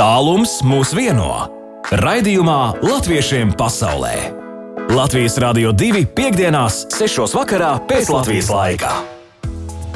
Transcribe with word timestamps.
Tālums 0.00 0.62
mūs 0.64 0.94
vieno. 0.96 1.26
Raidījumā 2.00 2.80
Latviešiem 2.80 3.50
pasaulē. 3.52 4.14
Latvijas 4.96 5.34
Rādio 5.42 5.74
2.5.6. 5.76 7.34
vakarā 7.36 7.74
pēc 7.84 8.08
Latvijas 8.08 8.48
laika. 8.48 8.94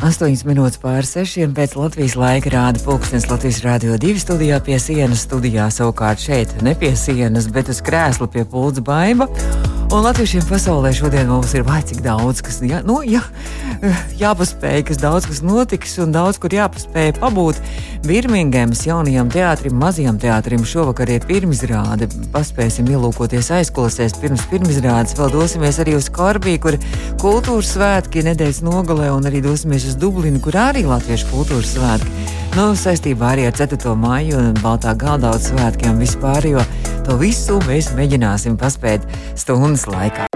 8 0.04 0.44
minūtes 0.44 0.76
pār 0.82 1.08
6 1.08 1.48
pēc 1.56 1.76
Latvijas 1.80 2.18
laika 2.20 2.52
rāda 2.52 2.84
pulkstenis 2.84 3.30
Latvijas 3.30 3.62
Rādio 3.64 3.96
2 3.96 4.20
studijā 4.20 4.58
pie 4.66 4.76
sienas. 4.76 5.24
Studijā 5.24 5.70
savukārt 5.72 6.20
šeit 6.20 6.52
ne 6.60 6.76
pie 6.76 6.92
sienas, 7.00 7.48
bet 7.48 7.72
uz 7.72 7.80
krēsla 7.80 8.28
pie 8.28 8.44
pulca 8.44 8.84
baiva. 8.84 9.30
Un 9.92 10.00
latviešiem 10.02 10.44
pasaulē 10.48 10.90
šodien 10.96 11.28
mums 11.28 11.52
ir 11.54 11.64
cik 11.64 12.00
daudz, 12.02 12.40
kas 12.42 12.60
jā, 12.64 12.80
nu, 12.86 13.02
jā, 13.04 13.20
jāpaspēj, 14.22 14.82
kas 14.88 14.98
daudz 15.02 15.26
kas 15.28 15.42
notiks 15.44 15.98
un 16.00 16.12
daudz 16.14 16.38
kur 16.40 16.54
jāpaspēj 16.54 17.12
pabūt. 17.20 17.60
Birmingemas 18.04 18.86
jaunajam 18.86 19.28
teātrim, 19.32 19.76
mazajam 19.80 20.18
teātrim 20.20 20.64
šovakar 20.64 21.12
ir 21.12 21.24
pirmizrāde. 21.28 22.08
Paspēsim 22.32 22.88
ielūkoties 22.88 23.50
aizkulisēs 23.58 24.16
pirms 24.20 24.46
pirmizrādes. 24.50 25.16
Vēl 25.18 25.32
dosimies 25.32 25.80
arī 25.80 25.96
uz 25.98 26.08
Korbiju, 26.12 26.62
kur 26.64 26.78
kultūras 27.20 27.74
svētki 27.76 28.24
nedēļas 28.28 28.62
nogalē 28.64 29.10
un 29.14 29.28
arī 29.28 29.44
dosimies 29.44 29.88
uz 29.88 30.00
Dublinu, 30.00 30.40
kur 30.44 30.56
arī 30.60 30.86
latviešu 30.88 31.28
kultūras 31.32 31.76
svētki. 31.76 32.32
Nu, 32.54 32.68
saistībā 32.78 33.32
arī 33.32 33.48
ar 33.48 33.54
4. 33.58 33.96
māju 33.98 34.38
un 34.38 34.58
Baltā 34.62 34.92
galdaudu 34.94 35.42
svētkiem 35.42 35.96
vispār, 35.98 36.44
jo 36.46 36.60
to 37.02 37.16
visu 37.18 37.56
mēs 37.66 37.88
mēģināsim 37.96 38.54
paspēt 38.60 39.02
stundas 39.74 39.86
laikā. 39.90 40.26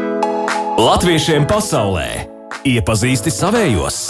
Latviešiem 0.79 1.47
pasaulē 1.47 2.27
iepazīsti 2.67 3.31
savējos! 3.31 4.09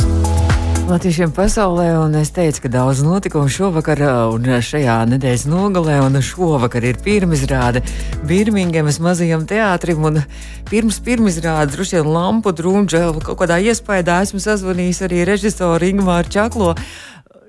Latviešiem 0.88 1.34
pasaulē, 1.36 1.98
un 2.00 2.14
es 2.16 2.30
teicu, 2.32 2.62
ka 2.64 2.69
daudz 2.73 3.02
notikumu 3.05 3.50
šovakar 3.52 4.00
un 4.33 4.46
šajā 4.64 5.02
nedēļas 5.10 5.45
nogalē, 5.45 5.98
un 6.00 6.16
šovakar 6.24 6.86
ir 6.88 6.96
pirmizrāde 7.05 7.83
Birmingemas 8.24 8.97
mazajam 9.05 9.44
teātrim, 9.44 10.00
un 10.08 10.22
pirms 10.70 11.03
pirmizrādes 11.05 11.77
droši 11.77 11.98
vien 11.98 12.08
lampu 12.08 12.55
drūmģa 12.56 13.05
kaut 13.20 13.36
kādā 13.42 13.60
iespējā 13.69 14.22
esmu 14.25 14.41
sazvanījis 14.41 15.05
arī 15.05 15.27
režisoru 15.28 15.92
Ingmāru 15.92 16.33
Čaklo. 16.33 16.72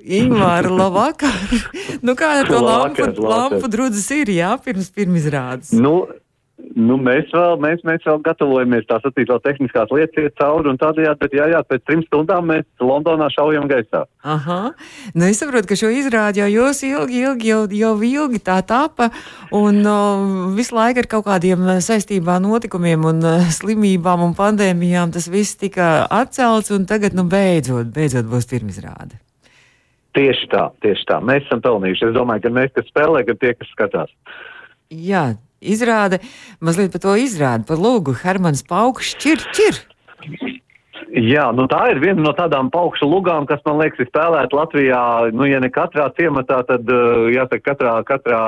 Ingūna, 0.03 0.59
labvakar! 0.81 1.39
nu, 2.03 2.15
kā 2.19 2.41
ar 2.41 2.47
to 2.49 2.59
lampu, 2.59 3.07
lampu 3.23 3.71
drudzes 3.71 4.07
ir, 4.15 4.35
jā, 4.35 4.51
pirms 4.63 4.91
pirmizrādes? 4.91 5.71
Nu, 5.75 6.09
nu 6.77 6.97
mēs, 7.01 7.29
vēl, 7.33 7.55
mēs, 7.61 7.81
mēs 7.87 8.03
vēl 8.05 8.19
gatavojamies, 8.25 8.85
tā 8.89 8.99
sacīt, 9.03 9.29
vēl 9.29 9.41
tehniskās 9.45 9.91
lietas 9.93 10.21
iet 10.21 10.35
cauri 10.39 10.71
un 10.71 10.79
tādējādi, 10.81 11.19
bet 11.23 11.35
jā, 11.37 11.47
jā, 11.53 11.61
pēc 11.65 11.85
trim 11.87 12.03
stundām 12.05 12.49
mēs 12.51 12.65
Londonā 12.83 13.29
šaujam 13.33 13.69
gaisā. 13.69 14.03
Aha, 14.27 14.59
nu 15.15 15.29
es 15.29 15.41
saprotu, 15.41 15.71
ka 15.71 15.79
šo 15.79 15.91
izrādi 15.93 16.43
jau 16.43 16.49
jūs 16.51 16.83
ilgi, 16.87 17.23
ilgi, 17.25 17.51
jau, 17.51 17.61
jau 17.79 17.93
ilgi 18.09 18.41
tā 18.45 18.59
tapa, 18.67 19.09
un 19.55 19.81
uh, 19.81 20.51
visu 20.57 20.77
laiku 20.77 21.03
ar 21.03 21.09
kaut 21.15 21.27
kādiem 21.29 21.65
uh, 21.65 21.79
saistībā 21.83 22.39
notikumiem 22.43 23.07
un 23.13 23.23
uh, 23.25 23.49
slimībām 23.59 24.27
un 24.27 24.37
pandēmijām 24.37 25.15
tas 25.15 25.29
viss 25.31 25.57
tika 25.59 26.05
atcelts, 26.21 26.73
un 26.75 26.85
tagad, 26.89 27.17
nu, 27.17 27.25
beidzot, 27.29 27.89
beidzot 27.95 28.29
būs 28.29 28.49
pirmizrāde. 28.51 29.17
Tieši 30.17 30.49
tā, 30.51 30.63
tieši 30.83 31.05
tā. 31.05 31.19
Mēs 31.21 31.45
esam 31.45 31.61
pelnījuši. 31.61 32.09
Es 32.09 32.15
domāju, 32.15 32.47
ka 32.47 32.51
mēs, 32.53 32.71
kas 32.73 32.87
spēlē, 32.89 33.21
gan 33.27 33.37
tie, 33.39 33.53
kas 33.55 33.69
skatās. 33.75 34.09
Jā, 34.89 35.27
izrāde, 35.61 36.21
mazliet 36.61 36.91
par 36.95 37.03
to 37.07 37.15
izrādi, 37.19 37.67
par 37.67 37.77
lūgu 37.81 38.17
Hermans 38.23 38.63
Paukšs, 38.67 39.15
čir, 39.21 39.43
čir. 39.55 39.83
Jā, 41.09 41.47
nu 41.57 41.63
tā 41.65 41.79
ir 41.89 41.99
viena 42.03 42.21
no 42.21 42.31
tādām 42.37 42.67
paukšu 42.69 43.07
lugām, 43.09 43.47
kas, 43.49 43.61
man 43.65 43.79
liekas, 43.81 44.03
ir 44.03 44.09
spēlēta 44.11 44.53
Latvijā, 44.53 44.99
nu, 45.33 45.47
ja 45.49 45.57
ne 45.63 45.71
katrā 45.73 46.05
ciematā, 46.13 46.59
tad, 46.67 46.85
uh, 46.85 47.25
jāsaka, 47.33 47.63
katrā, 47.71 47.93
katrā 48.05 48.41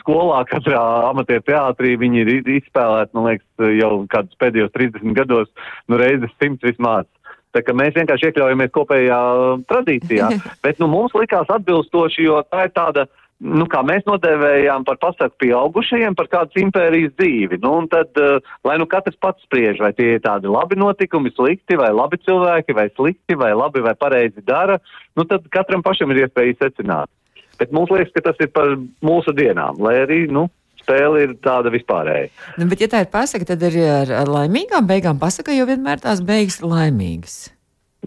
skolā, 0.00 0.38
katrā 0.48 0.80
amatieru 1.10 1.44
teātrī 1.44 1.92
viņi 2.00 2.22
ir 2.22 2.30
iz- 2.38 2.48
izspēlēti, 2.62 3.12
man 3.12 3.28
liekas, 3.28 3.68
jau 3.82 3.90
kādus 4.08 4.40
pēdējos 4.40 4.72
30 4.72 5.12
gados, 5.18 5.52
nu, 5.92 6.00
reizes 6.00 6.32
simts 6.40 6.64
vismaz. 6.64 7.04
Tā 7.52 7.60
kā 7.64 7.76
mēs 7.76 7.92
vienkārši 7.96 8.30
iekļaujamies 8.30 8.72
kopējā 8.72 9.20
uh, 9.36 9.60
tradīcijā. 9.68 10.30
Bet, 10.64 10.80
nu, 10.80 10.88
mums 10.92 11.12
likās 11.16 11.52
atbilstoši, 11.52 12.24
jo 12.30 12.40
tā 12.48 12.64
ir 12.70 12.72
tāda, 12.76 13.06
nu, 13.40 13.66
kā 13.70 13.82
mēs 13.86 14.06
nodēvējām 14.08 14.86
par 14.88 14.98
pasaku 15.02 15.36
pieaugušajiem, 15.44 16.16
par 16.16 16.28
kādas 16.32 16.56
impērijas 16.60 17.14
dzīvi. 17.18 17.60
Nu, 17.62 17.74
un 17.82 17.88
tad, 17.92 18.12
uh, 18.20 18.40
lai 18.66 18.78
nu 18.80 18.88
katrs 18.90 19.18
pats 19.20 19.44
spriež, 19.44 19.80
vai 19.82 19.92
tie 19.96 20.16
ir 20.16 20.24
tādi 20.24 20.50
labi 20.50 20.78
notikumi, 20.80 21.32
slikti, 21.34 21.78
vai 21.80 21.92
labi 21.94 22.20
cilvēki, 22.24 22.76
vai 22.76 22.88
slikti, 22.94 23.38
vai 23.38 23.52
labi, 23.56 23.84
vai 23.84 23.96
pareizi 23.98 24.44
dara, 24.46 24.78
nu, 25.16 25.26
tad 25.28 25.48
katram 25.52 25.84
pašam 25.84 26.12
ir 26.14 26.24
iespēja 26.24 26.58
secināt. 26.62 27.12
Bet 27.60 27.72
mums 27.72 27.92
liekas, 27.92 28.12
ka 28.12 28.28
tas 28.28 28.40
ir 28.44 28.52
par 28.52 28.74
mūsu 29.04 29.32
dienām, 29.36 29.80
lai 29.80 29.96
arī, 30.02 30.24
nu, 30.32 30.46
spēle 30.86 31.24
ir 31.24 31.34
tāda 31.44 31.72
vispārēja. 31.72 32.30
Nu, 32.60 32.68
bet, 32.70 32.84
ja 32.84 32.90
tā 32.92 33.02
ir 33.04 33.10
pasaka, 33.12 33.48
tad 33.48 33.64
arī 33.68 33.84
ar, 33.88 34.12
ar 34.22 34.30
laimīgām 34.30 34.88
beigām 34.88 35.20
pasaka, 35.20 35.56
jo 35.56 35.66
vienmēr 35.68 36.02
tās 36.04 36.22
beigas 36.24 36.60
laimīgas. 36.64 37.36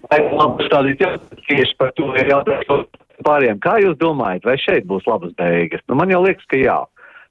Vai 0.06 0.22
labi 0.31 0.66
stādīt, 0.69 1.01
jā, 1.03 1.16
tieši 1.50 1.75
par 1.81 1.91
to 1.97 2.07
ir 2.16 2.29
jautājums 2.31 2.98
pāriem. 3.25 3.59
Kā 3.63 3.78
jūs 3.84 3.97
domājat, 4.00 4.47
vai 4.47 4.57
šeit 4.62 4.88
būs 4.90 5.07
labas 5.09 5.35
beigas? 5.40 5.84
Nu, 5.88 5.97
man 6.00 6.12
jau 6.13 6.24
liekas, 6.25 6.47
ka 6.50 6.59
jā. 6.59 6.80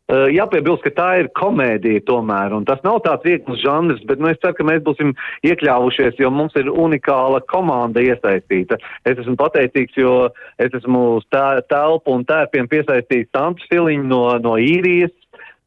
Uh, 0.09 0.25
jāpiebilst, 0.33 0.81
ka 0.87 0.91
tā 0.97 1.07
ir 1.21 1.27
komēdija 1.37 2.01
tomēr, 2.09 2.55
un 2.57 2.63
tas 2.65 2.81
nav 2.81 3.03
tāds 3.05 3.27
viegls 3.29 3.61
žanrs, 3.61 4.01
bet 4.09 4.23
nu, 4.23 4.31
es 4.33 4.39
ceru, 4.41 4.57
ka 4.57 4.65
mēs 4.65 4.81
būsim 4.87 5.11
iekļāvušies, 5.45 6.17
jo 6.23 6.31
mums 6.33 6.57
ir 6.57 6.71
unikāla 6.73 7.43
komanda 7.53 8.01
iesaistīta. 8.01 8.79
Es 9.05 9.21
esmu 9.21 9.37
pateicīgs, 9.37 9.99
jo 10.01 10.15
es 10.65 10.73
esmu 10.81 11.21
telpu 11.29 12.17
un 12.17 12.25
tērpiem 12.25 12.71
piesaistījis 12.73 13.29
Tantu 13.37 13.69
Filiņu 13.69 14.09
no, 14.09 14.23
no 14.47 14.57
īrijas, 14.57 15.13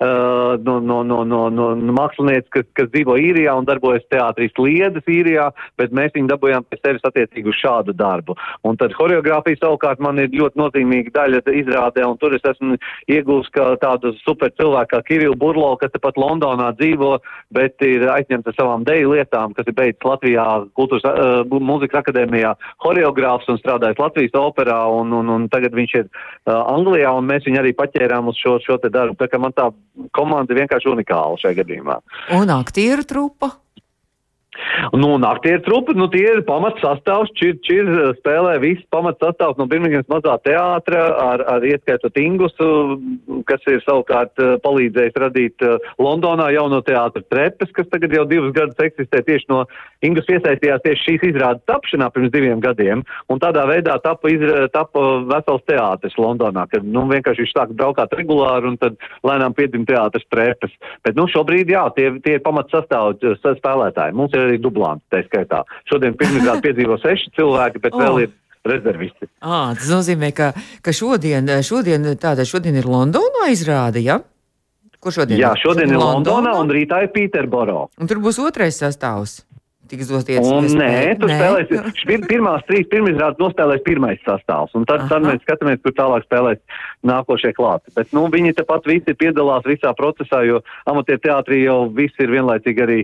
uh, 0.02 0.58
no, 0.66 0.80
no, 0.80 1.04
no, 1.04 1.24
no, 1.24 1.42
no, 1.50 1.68
no 1.76 1.96
mākslinieces, 1.96 2.50
kas, 2.54 2.68
kas 2.78 2.90
dzīvo 2.94 3.18
īrijā 3.22 3.54
un 3.58 3.68
darbojas 3.70 4.06
teātrīs 4.12 4.56
Liedas 4.62 5.08
īrijā, 5.10 5.50
bet 5.80 5.94
mēs 5.96 6.14
viņu 6.16 6.32
dabūjām 6.32 6.66
pie 6.70 6.80
sevis 6.82 7.06
attiecīgi 7.08 7.52
uz 7.52 7.60
šādu 7.62 7.96
darbu. 7.98 8.36
Un 8.68 8.78
tad 8.82 8.96
horeogrāfija 8.98 9.62
savukārt 9.62 10.02
man 10.04 10.20
ir 10.22 10.34
ļoti 10.34 10.60
nozīmīga 10.62 11.14
daļa 11.16 11.44
izrādē, 11.62 12.06
un 12.08 12.20
tur 12.22 12.36
es 12.38 12.46
esmu 12.48 12.78
iegūst 13.12 13.58
tādu 13.82 14.14
super 14.22 14.54
cilvēku 14.58 14.96
kā 14.96 15.02
Kirilu 15.08 15.38
Burlo, 15.40 15.74
kas 15.82 15.94
tepat 15.94 16.18
Londonā 16.20 16.72
dzīvo, 16.80 17.18
bet 17.56 17.82
ir 17.86 18.08
aizņemts 18.12 18.52
ar 18.52 18.58
savām 18.58 18.86
deju 18.88 19.14
lietām, 19.16 19.56
kas 19.58 19.70
ir 19.70 19.78
beidzis 19.78 20.08
Latvijā 20.08 20.46
kultūras 20.78 21.06
uh, 21.08 21.58
mūzikas 21.72 22.02
akadēmijā 22.02 22.54
horeogrāfs 22.86 23.50
un 23.52 23.60
strādājis 23.62 24.02
Latvijas 24.02 24.38
operā, 24.40 24.80
un, 25.00 25.14
un, 25.18 25.32
un 25.36 25.48
tagad 25.52 25.76
viņš 25.78 25.96
ir 26.00 26.08
uh, 26.08 26.62
Anglijā, 26.62 27.14
un 27.18 27.30
mēs 27.30 27.48
viņu 27.48 27.62
arī 27.62 27.74
paķērām 27.78 28.32
uz 28.32 28.40
šo, 28.42 28.58
šo 28.64 28.80
te 28.82 28.92
darbu. 28.94 29.18
Tā 29.20 29.30
kā 29.32 29.40
man 29.42 29.56
tā 29.58 29.70
komanda 30.16 30.56
vienkārši 30.58 30.92
unikāla 30.92 31.40
šajā 31.42 31.62
gadījumā. 31.62 31.98
Un 32.38 32.54
aktieru 32.54 33.06
trupa. 33.08 33.54
Nu, 34.92 35.14
un 35.14 35.24
aktieru 35.24 35.62
trupa, 35.64 35.94
nu, 35.96 36.10
tie 36.12 36.26
ir 36.28 36.42
pamats 36.44 36.82
sastāvs, 36.84 37.32
čir, 37.40 37.54
čir 37.64 37.88
spēlē 38.18 38.58
viss 38.60 38.84
pamats 38.92 39.22
sastāvs 39.24 39.56
no 39.56 39.68
Birmingemas 39.72 40.10
mazā 40.12 40.34
teātra, 40.44 41.06
ar, 41.24 41.44
ar 41.54 41.64
ieskaitot 41.64 42.20
Ingusu, 42.20 42.68
kas 43.48 43.64
ir 43.72 43.80
savukārt 43.86 44.42
eh, 44.44 44.58
palīdzējis 44.66 45.20
radīt 45.24 45.64
eh, 45.64 45.88
Londonā 46.04 46.50
jauno 46.52 46.82
teātra 46.84 47.24
trepes, 47.32 47.72
kas 47.78 47.88
tagad 47.94 48.12
jau 48.18 48.26
divus 48.28 48.52
gadus 48.58 48.84
eksistē 48.84 49.22
tieši 49.30 49.48
no 49.54 49.62
Ingus 50.04 50.28
iesaistījās 50.28 50.84
tieši 50.84 51.08
šīs 51.08 51.26
izrādes 51.32 51.64
tapšanā 51.72 52.12
pirms 52.12 52.34
diviem 52.36 52.60
gadiem, 52.60 53.06
un 53.32 53.40
tādā 53.40 53.64
veidā 53.70 53.96
tapa, 54.04 54.34
izra, 54.34 54.68
tapa 54.74 55.06
vesels 55.32 55.64
teātris 55.70 56.20
Londonā, 56.20 56.68
kad, 56.74 56.84
nu, 56.84 57.06
vienkārši 57.14 57.46
viņš 57.46 57.56
sāk 57.56 57.76
braukāt 57.78 58.18
regulāri 58.20 58.74
un 58.74 58.80
tad 58.82 59.00
lēnām 59.24 59.56
piedim 59.56 59.88
teātras 59.88 60.28
trepes. 60.34 60.76
Bet, 61.06 61.16
nu, 61.16 61.30
šobrīd, 61.32 61.72
jā, 61.72 61.86
tie, 61.96 62.10
tie 62.26 62.40
ir 62.40 62.44
pamats 62.44 62.74
sastāv 62.74 63.14
spēlētāji. 63.22 64.18
Mums 64.18 64.34
ir 64.36 64.41
arī 64.48 64.58
dublāns, 64.62 65.04
tā 65.12 65.22
skaitā. 65.28 65.64
Šodien 65.92 66.18
pirmizrādi 66.20 66.64
piedzīvo 66.68 66.98
seši 67.04 67.32
cilvēki, 67.38 67.82
bet 67.86 67.94
Oh. 67.96 68.02
vēl 68.04 68.24
ir 68.26 68.34
rezervisti. 68.68 69.30
À, 69.42 69.74
tas 69.78 69.90
nozīmē, 69.90 70.32
ka, 70.38 70.52
ka 70.86 70.94
šodien, 70.94 71.48
šodien, 71.66 72.06
tāda, 72.22 72.46
šodien 72.46 72.76
ir 72.78 72.86
Londonā 72.86 73.48
izrāde, 73.54 74.04
ja? 74.06 74.20
Kur 75.02 75.16
šodien? 75.16 75.40
Jā, 75.42 75.56
ir? 75.58 75.62
šodien 75.64 75.90
ir 75.90 75.98
Londonā 75.98 76.54
un 76.62 76.70
rītā 76.70 77.00
ir 77.08 77.10
Pīterboro. 77.16 77.88
Un 77.98 78.10
tur 78.10 78.20
būs 78.22 78.38
otrais 78.44 78.78
sastāvs. 78.78 79.40
Tiks 79.92 80.08
doties. 80.08 80.40
Un 80.48 80.70
nē, 80.80 80.92
tur 81.20 81.28
Nē? 81.28 81.36
spēlēs, 81.36 81.96
pir, 82.08 82.22
pirmās 82.30 82.64
trīs 82.70 82.88
pirmizrādes 82.92 83.42
nospēlēs 83.42 83.82
pirmais 83.84 84.22
sastāvs, 84.24 84.72
un 84.80 84.86
tad, 84.88 85.04
tad 85.10 85.20
Aha. 85.20 85.34
mēs 85.34 85.44
skatāmies, 85.44 85.82
kur 85.84 85.96
tālāk 85.98 86.24
spēlēs 86.30 86.62
nākošie 87.08 87.52
klāti. 87.58 87.92
Bet, 87.98 88.14
nu, 88.16 88.24
viņi 88.32 88.56
tepat 88.62 88.88
visi 88.88 89.18
piedalās 89.20 89.68
visā 89.68 89.92
procesā, 89.98 90.46
jo 90.48 90.62
amatieru 90.88 91.24
teātrī 91.26 91.66
jau 91.66 91.82
visi 91.92 92.24
ir 92.24 92.32
vienlaicīgi 92.38 92.86
arī 92.86 93.00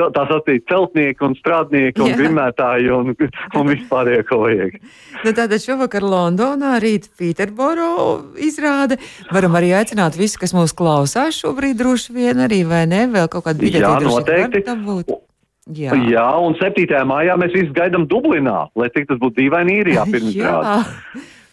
tā 0.00 0.24
sacīt 0.26 0.66
celtnieki 0.70 1.26
un 1.26 1.34
strādnieki 1.38 2.02
un 2.02 2.14
grimētāji 2.18 2.92
un, 2.96 3.14
un 3.14 3.70
vispārējie 3.70 4.26
kolēģi. 4.30 4.80
Nu, 5.22 5.30
tātad 5.36 5.58
šovakar 5.62 6.02
Londonā, 6.06 6.74
rīt 6.82 7.10
Pīterboro 7.20 7.92
izrāde. 8.40 8.98
Varam 9.30 9.60
arī 9.60 9.74
aicināt 9.78 10.18
visus, 10.18 10.40
kas 10.40 10.56
mūs 10.56 10.74
klausās 10.74 11.38
šobrīd, 11.42 11.78
droši 11.78 12.16
vien 12.16 12.42
arī, 12.48 12.64
vai 12.66 12.86
ne? 12.90 13.04
Vēl 13.12 13.28
kaut 13.30 13.46
kāda 13.46 13.62
biļete 13.62 13.84
Jā, 13.84 14.00
noteikti. 14.08 15.20
Jā. 15.70 15.94
Jā. 16.10 16.26
Un 16.42 16.56
7. 16.58 16.88
mājā 17.06 17.36
mēs 17.38 17.54
visi 17.54 17.70
gaidām 17.76 18.08
Dublinā, 18.10 18.66
lai 18.74 18.88
cik 18.94 19.06
tas 19.12 19.20
būtu 19.22 19.38
dīvaini 19.44 19.78
īrijā 19.82 20.06
pirms 20.10 20.34
Jā. 20.40 20.56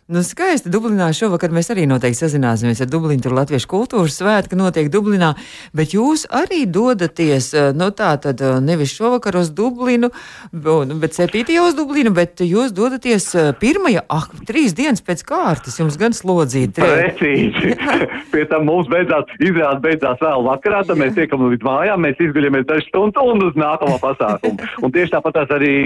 Nu, 0.10 0.24
skaisti. 0.26 0.72
Dublinā 0.74 1.12
šovakar 1.14 1.52
mēs 1.54 1.68
arī 1.70 1.84
noteikti 1.86 2.24
sazināsimies 2.24 2.80
ar 2.82 2.88
Dublinu. 2.90 3.22
Tur 3.22 3.36
Latviešu 3.38 3.68
kultūras 3.70 4.16
svētki 4.18 4.58
notiek 4.58 4.88
Dublinā. 4.90 5.36
Bet 5.78 5.92
jūs 5.94 6.24
arī 6.34 6.64
dodaties, 6.66 7.52
eh, 7.54 7.68
nu 7.78 7.92
tā 7.94 8.16
tad 8.18 8.42
eh, 8.42 8.56
nevis 8.58 8.90
šovakar 8.98 9.38
uz 9.38 9.52
Dublinu, 9.54 10.10
bet 10.50 11.14
7. 11.14 11.46
uz 11.62 11.78
Dublinu, 11.78 12.10
bet 12.10 12.42
jūs 12.42 12.74
dodaties 12.74 13.28
eh, 13.38 13.52
pirmajā, 13.54 14.02
ah, 14.10 14.26
trīs 14.50 14.74
dienas 14.74 15.06
pēc 15.06 15.22
kārtas. 15.30 15.78
Jums 15.78 16.00
gan 16.02 16.18
slodzīt. 16.18 16.82
Precīzi. 16.82 17.76
Pie 18.34 18.48
tam 18.50 18.66
mums 18.66 18.90
beidzās, 18.90 19.30
izrāda 19.38 19.78
beidzās 19.86 20.18
vēl 20.26 20.42
vakarā, 20.50 20.82
tad 20.90 20.98
mēs 20.98 21.14
tiekam 21.22 21.46
līdz 21.52 21.70
mājām, 21.70 22.02
mēs 22.08 22.18
izguļamies 22.18 22.66
dažas 22.66 22.90
stundas 22.90 23.30
un 23.30 23.46
uz 23.46 23.62
nākamo 23.62 24.02
pasākumu. 24.02 24.74
Un 24.82 24.98
tieši 24.98 25.14
tāpat 25.20 25.54
arī 25.54 25.78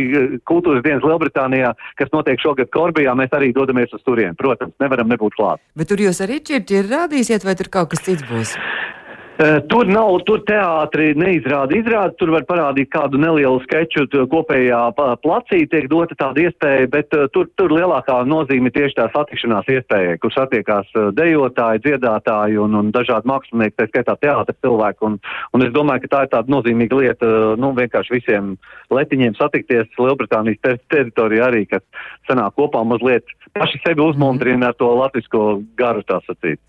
kultūras 0.48 0.88
dienas 0.88 1.04
Lielbritānijā, 1.04 1.76
kas 2.00 2.16
notiek 2.16 2.40
šogad 2.40 2.72
Korbijā, 2.72 3.20
mēs 3.20 3.36
arī 3.36 3.52
dodamies 3.52 3.92
uz 3.92 4.00
turien. 4.14 4.38
Protams, 4.38 4.78
nevaram 4.84 5.10
nebūt 5.10 5.38
klāt. 5.40 5.64
Bet 5.78 5.90
tur 5.90 6.02
jūs 6.06 6.22
arī 6.26 6.40
čirķi 6.46 6.86
rādīsiet, 6.88 7.46
vai 7.48 7.58
tur 7.60 7.72
kaut 7.74 7.94
kas 7.94 8.06
cits 8.06 8.26
būs? 8.30 8.54
Tur 9.42 9.88
nav, 9.90 10.20
tur 10.28 10.44
teātri 10.46 11.16
neizrāda 11.18 11.74
izrādi, 11.74 12.14
tur 12.20 12.30
var 12.36 12.44
parādīt 12.46 12.92
kādu 12.94 13.18
nelielu 13.18 13.64
skeču 13.64 14.06
kopējā 14.30 14.82
placī, 15.24 15.64
tiek 15.72 15.88
dota 15.90 16.14
tāda 16.20 16.44
iespēja, 16.46 16.90
bet 16.94 17.10
tur, 17.34 17.50
tur 17.58 17.74
lielākā 17.74 18.20
nozīme 18.30 18.70
tieši 18.76 19.00
tā 19.00 19.08
satikšanās 19.16 19.72
iespēja, 19.74 20.20
kur 20.22 20.36
satiekās 20.36 20.94
dejotāji, 21.18 21.82
dziedātāji 21.88 22.62
un, 22.62 22.78
un 22.78 22.94
dažādi 22.94 23.32
mākslinieki, 23.34 23.78
tā 23.80 23.90
skaitā 23.90 24.18
teātra 24.22 24.54
cilvēki, 24.62 25.02
un, 25.10 25.18
un 25.58 25.66
es 25.66 25.74
domāju, 25.74 26.06
ka 26.06 26.14
tā 26.14 26.24
ir 26.28 26.34
tāda 26.38 26.54
nozīmīga 26.54 27.02
lieta, 27.02 27.34
nu, 27.58 27.74
vienkārši 27.82 28.20
visiem 28.20 28.54
letiņiem 28.94 29.34
satikties 29.42 29.90
Lielbritānijas 29.98 30.62
ter 30.62 30.78
teritorijā 30.94 31.50
arī, 31.50 31.66
kas 31.74 31.82
sanāk 32.30 32.54
kopā 32.62 32.86
mazliet 32.86 33.26
paši 33.58 33.82
sevi 33.82 34.06
uzmundrina 34.06 34.70
ar 34.70 34.78
to 34.78 34.94
latvisko 35.02 35.64
garu, 35.80 36.06
tā 36.06 36.22
sacīt. 36.30 36.62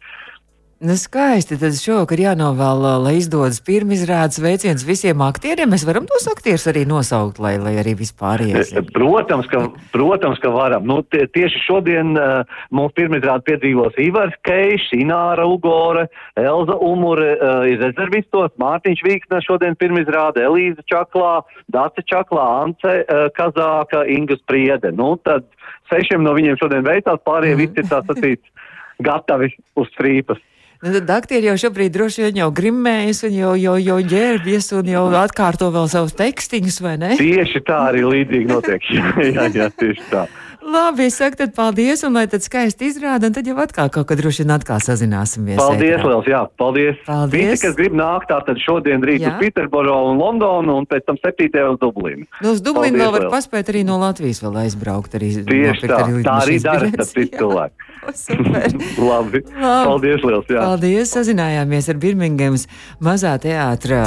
Nu, 0.85 0.99
skaisti. 1.01 1.57
Tad 1.57 1.79
šovakar 1.81 2.21
jānovēl, 2.21 2.83
lai 3.01 3.15
izdodas 3.17 3.63
pirmizrādes 3.65 4.37
veiciens 4.45 4.83
visiem 4.85 5.23
aktieriem. 5.25 5.71
Mēs 5.73 5.87
varam 5.89 6.05
tos 6.05 6.27
aktierus 6.29 6.67
arī 6.69 6.83
nosaukt, 6.85 7.41
lai, 7.41 7.55
lai 7.57 7.73
arī 7.81 7.95
vispārējais. 7.97 8.75
Protams, 8.93 9.49
ka, 9.49 9.63
protams, 9.95 10.43
ka 10.45 10.53
varam. 10.53 10.85
Nu, 10.91 10.99
tie, 11.09 11.25
tieši 11.33 11.65
šodien 11.65 12.13
uh, 12.21 12.61
mums 12.69 12.93
pirmizrāde 13.01 13.47
piedzīvos 13.49 13.97
Ivars 14.05 14.37
Keišs, 14.45 14.93
Ināra 15.01 15.49
Ugore, 15.49 16.05
Elza 16.37 16.77
Umure, 16.77 17.33
uh, 17.39 17.65
ir 17.71 17.81
rezervistos, 17.81 18.53
Mārtiņš 18.61 19.07
Vīksne 19.09 19.41
šodien 19.49 19.81
pirmizrāde, 19.81 20.45
Elīza 20.45 20.85
Čaklā, 20.93 21.39
Dace 21.73 22.05
Čaklā, 22.05 22.49
Ance 22.67 22.99
uh, 23.07 23.31
Kazāka, 23.41 24.05
Inga 24.05 24.37
Spriede. 24.45 24.93
Nu, 24.93 25.15
tad 25.25 25.49
sešiem 25.89 26.29
no 26.29 26.37
viņiem 26.37 26.61
šodien 26.61 26.85
veicās, 26.85 27.25
pārējie 27.25 27.57
mm. 27.57 27.65
visi 27.65 27.81
ir 27.81 27.89
tā 27.89 28.05
sacīt 28.05 28.45
gatavi 29.01 29.55
uz 29.81 29.89
strīpas. 29.97 30.51
Nu, 30.83 30.91
tad 30.93 31.11
aktieri 31.15 31.49
jau 31.49 31.57
šobrīd 31.61 31.95
droši 31.95 32.27
vien 32.27 32.41
jau 32.43 32.49
grimmējas 32.55 33.23
un 33.29 33.37
jau, 33.37 33.53
jau, 33.61 33.77
jau 33.81 33.99
ģērbjas 34.11 34.73
un 34.81 34.91
jau 34.91 35.05
atkārto 35.21 35.71
vēl 35.75 35.87
savus 35.93 36.17
tekstīņus, 36.19 36.81
vai 36.85 36.97
ne? 37.01 37.13
Tieši 37.21 37.63
tā 37.69 37.79
arī 37.93 38.03
līdzīgi 38.09 38.51
notiek. 38.51 38.89
jā, 39.37 39.47
jā, 39.55 39.69
tieši 39.81 40.09
tā. 40.11 40.27
Labi, 40.65 41.05
es 41.11 41.19
saku, 41.21 41.37
tad 41.37 41.53
paldies, 41.53 42.03
un 42.07 42.15
lai 42.17 42.25
tad 42.31 42.45
skaisti 42.45 42.89
izrāda, 42.89 43.29
un 43.29 43.35
tad 43.37 43.45
jau 43.49 43.57
atkal 43.61 43.91
kaut 43.93 44.09
kad 44.09 44.21
droši 44.21 44.43
vien 44.45 44.55
atkal 44.55 44.81
sazināsimies. 44.81 45.59
Paldies, 45.61 45.99
ētrā. 45.99 46.09
Liels, 46.09 46.31
jā, 46.31 46.41
paldies. 46.61 47.01
Paldies. 47.05 47.51
Visi, 47.53 47.67
kas 47.67 47.77
grib 47.77 47.97
nākt, 47.99 48.31
tā 48.33 48.39
tad 48.47 48.61
šodien 48.63 49.05
rīt 49.05 49.21
jā. 49.21 49.35
uz 49.35 49.43
Piterboro 49.43 49.99
un 50.09 50.23
Londonu, 50.23 50.79
un 50.81 50.89
pēc 50.89 51.05
tam 51.11 51.21
7. 51.21 51.51
uz 51.69 51.81
Dublīnu. 51.83 52.25
Nu, 52.41 52.55
uz 52.57 52.65
Dublīnu 52.65 53.03
vēl 53.03 53.13
var 53.19 53.29
paspēt 53.35 53.75
arī 53.75 53.85
no 53.85 53.99
Latvijas 54.01 54.41
vēl 54.45 54.63
aizbraukt. 54.65 55.19
Arī, 55.21 55.35
Tieši 55.45 55.91
tā, 55.91 56.01
arī 56.01 56.25
tā 56.25 56.39
arī 56.47 56.57
dara, 56.65 56.89
tad 56.97 57.13
cits 57.13 57.37
cilvēks. 57.37 57.91
Labi. 59.11 59.41
Labi. 59.41 59.43
Paldies, 59.61 60.25
Liels. 60.25 60.49
Jā. 60.49 60.65
Paldies. 60.65 61.13
Sazinājāmies 61.15 61.89
ar 61.93 62.01
Birmingemas 62.01 62.67
mazā 63.05 63.35
teātra 63.43 64.01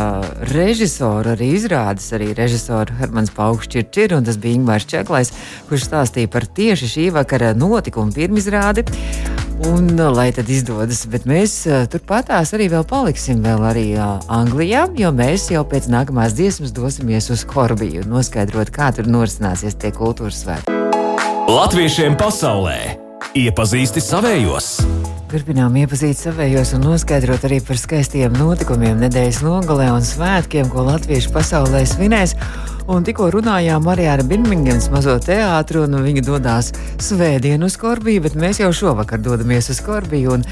režisoru, 0.54 1.36
arī 1.36 1.54
izrādes, 1.58 2.10
arī 2.18 2.32
režisoru 2.38 2.98
Hermans 3.00 3.34
Paukšķirčir, 3.38 4.18
un 4.18 4.28
tas 4.28 4.40
bija 4.42 4.58
Ingmārs 4.58 4.88
Čeklais, 4.90 5.34
kurš 5.70 5.88
stāstīja 5.90 6.32
par 6.34 6.47
tieši 6.56 6.90
šī 6.94 7.06
vakara 7.16 7.54
notikumu 7.58 8.16
pirmizrādi. 8.16 8.86
Un, 9.68 9.90
lai 9.98 10.28
tad 10.36 10.50
izdodas, 10.54 11.02
bet 11.10 11.26
mēs 11.26 11.64
turpatās 11.90 12.54
arī 12.54 12.68
vēl 12.70 12.86
paliksim 12.88 13.42
vēl 13.42 13.64
arī 13.66 13.88
uh, 13.98 14.20
Anglijā, 14.30 14.86
jo 15.02 15.10
mēs 15.18 15.48
jau 15.50 15.64
pēc 15.66 15.90
nākamās 15.90 16.38
dziesmas 16.38 16.76
dosimies 16.78 17.32
uz 17.34 17.42
Korbiju 17.50 18.06
un 18.06 18.14
noskaidrot, 18.20 18.70
kā 18.76 18.92
tur 18.94 19.10
norisināsies 19.10 19.80
tie 19.82 19.90
kultūras 19.96 20.44
svētki. 20.46 20.78
Latviešiem 21.50 22.20
pasaulē! 22.20 22.78
Iepazīsti 23.38 24.02
savējos! 24.04 24.76
Turpinām 25.28 25.74
iepazīt 25.76 26.16
savējos 26.16 26.70
un 26.78 26.86
noskaidrot 26.88 27.44
arī 27.50 27.58
par 27.66 27.76
skaistiem 27.82 28.38
notikumiem 28.40 29.02
nedēļas 29.02 29.42
nogalē 29.44 29.90
un 29.92 30.06
svētkiem, 30.06 30.70
ko 30.72 30.86
latvieši 30.88 31.34
pasaulē 31.34 31.82
svinēs. 31.90 32.38
Un 32.88 33.04
tikko 33.04 33.26
runājām 33.34 33.84
arī 33.92 34.06
ar 34.08 34.22
Birmingemas 34.24 34.86
mazo 34.94 35.18
teātru, 35.20 35.82
un 35.84 35.98
viņi 36.06 36.22
dodas 36.24 36.70
svētdien 37.04 37.66
uz 37.68 37.76
Korbiju, 37.76 38.22
bet 38.24 38.38
mēs 38.40 38.62
jau 38.62 38.70
šovakar 38.72 39.20
dodamies 39.20 39.68
uz 39.74 39.82
Korbiju. 39.84 40.38
Un, 40.38 40.46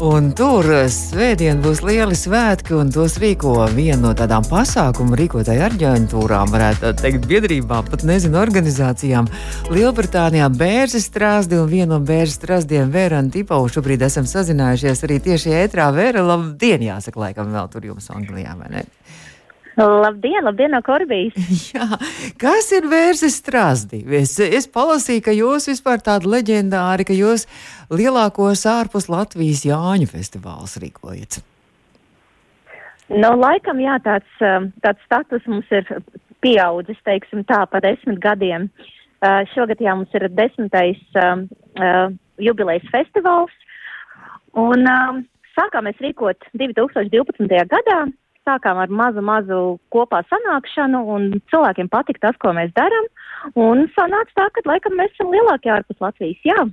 un 0.00 0.30
tur 0.32 0.64
svētdien 0.88 1.60
būs 1.60 1.82
lieli 1.84 2.16
svētki, 2.16 2.72
un 2.80 2.88
tos 2.94 3.18
rīko 3.20 3.58
viena 3.76 4.00
no 4.06 4.14
tādām 4.16 4.46
pasākumu 4.48 5.18
rīkotāju 5.20 5.66
aģentūrām, 5.66 6.48
varētu 6.54 6.94
teikt, 7.02 7.28
biedrībām, 7.28 7.84
pat 7.92 8.06
nezinu, 8.08 8.40
organizācijām. 8.40 9.28
Lielbritānijā 9.68 10.48
bērns 10.48 10.96
strāzdi 11.10 11.60
un 11.60 11.68
viena 11.68 11.98
no 11.98 12.00
bērnu 12.08 12.32
strāzdiem 12.32 12.88
Vērana 12.94 13.28
Tipau 13.36 13.68
šobrīd 13.68 14.08
esam 14.08 14.24
sazinājušies 14.24 15.04
arī 15.04 15.20
tieši 15.28 15.52
ētrā. 15.66 15.92
Vēra, 15.92 16.24
labdien, 16.24 16.88
jāsaka, 16.88 17.26
laikam 17.28 17.52
vēl 17.52 17.68
tur 17.68 17.92
jums 17.92 18.08
Anglijā, 18.16 18.56
vai 18.56 18.72
ne? 18.78 18.88
Labdien, 19.76 20.44
labdien 20.44 20.74
no 20.74 20.82
Korbijas. 20.84 21.36
Jā, 21.72 21.86
kas 22.40 22.68
ir 22.76 22.88
vērsis 22.90 23.38
strāzdī? 23.40 24.02
Es, 24.20 24.34
es 24.42 24.68
palasīju, 24.68 25.24
ka 25.24 25.32
jūs 25.36 25.70
vispār 25.70 26.02
tādi 26.04 26.28
leģendāri, 26.28 27.06
ka 27.08 27.16
jūs 27.16 27.46
lielākos 27.92 28.66
ārpus 28.68 29.08
Latvijas 29.12 29.64
Jāņu 29.64 30.10
festivāls 30.12 30.76
rīkojat. 30.82 31.40
Nu, 33.12 33.32
laikam, 33.36 33.80
jā, 33.82 33.96
tāds, 34.04 34.36
um, 34.44 34.70
tāds 34.84 35.00
status 35.08 35.44
mums 35.48 35.68
ir 35.72 35.88
pieaudzis, 36.44 37.00
teiksim 37.08 37.44
tā, 37.48 37.64
pa 37.68 37.80
desmit 37.84 38.20
gadiem. 38.20 38.68
Uh, 39.22 39.42
šogad 39.54 39.80
jā, 39.80 39.94
mums 39.96 40.12
ir 40.18 40.28
desmitais 40.36 41.00
um, 41.20 41.46
uh, 41.78 42.08
jubilejas 42.42 42.88
festivāls, 42.92 43.52
un 44.58 44.88
um, 44.90 45.20
sākām 45.56 45.86
mēs 45.88 46.00
rīkot 46.02 46.48
2012. 46.58 47.46
gadā 47.70 48.00
sākām 48.48 48.80
ar 48.82 48.92
mazu, 48.92 49.22
mazu 49.24 49.62
kopā 49.94 50.22
sanākšanu, 50.28 51.02
un 51.14 51.32
cilvēkiem 51.52 51.90
patika 51.92 52.28
tas, 52.28 52.38
ko 52.42 52.54
mēs 52.56 52.74
darām. 52.76 53.08
Un 53.58 53.88
sanāca 53.96 54.38
tā, 54.38 54.46
ka 54.54 54.64
laikam 54.70 54.96
mēs 54.98 55.12
esam 55.16 55.32
lielākie 55.34 55.72
ārpus 55.74 56.00
Latvijas. 56.02 56.40
Jā. 56.46 56.64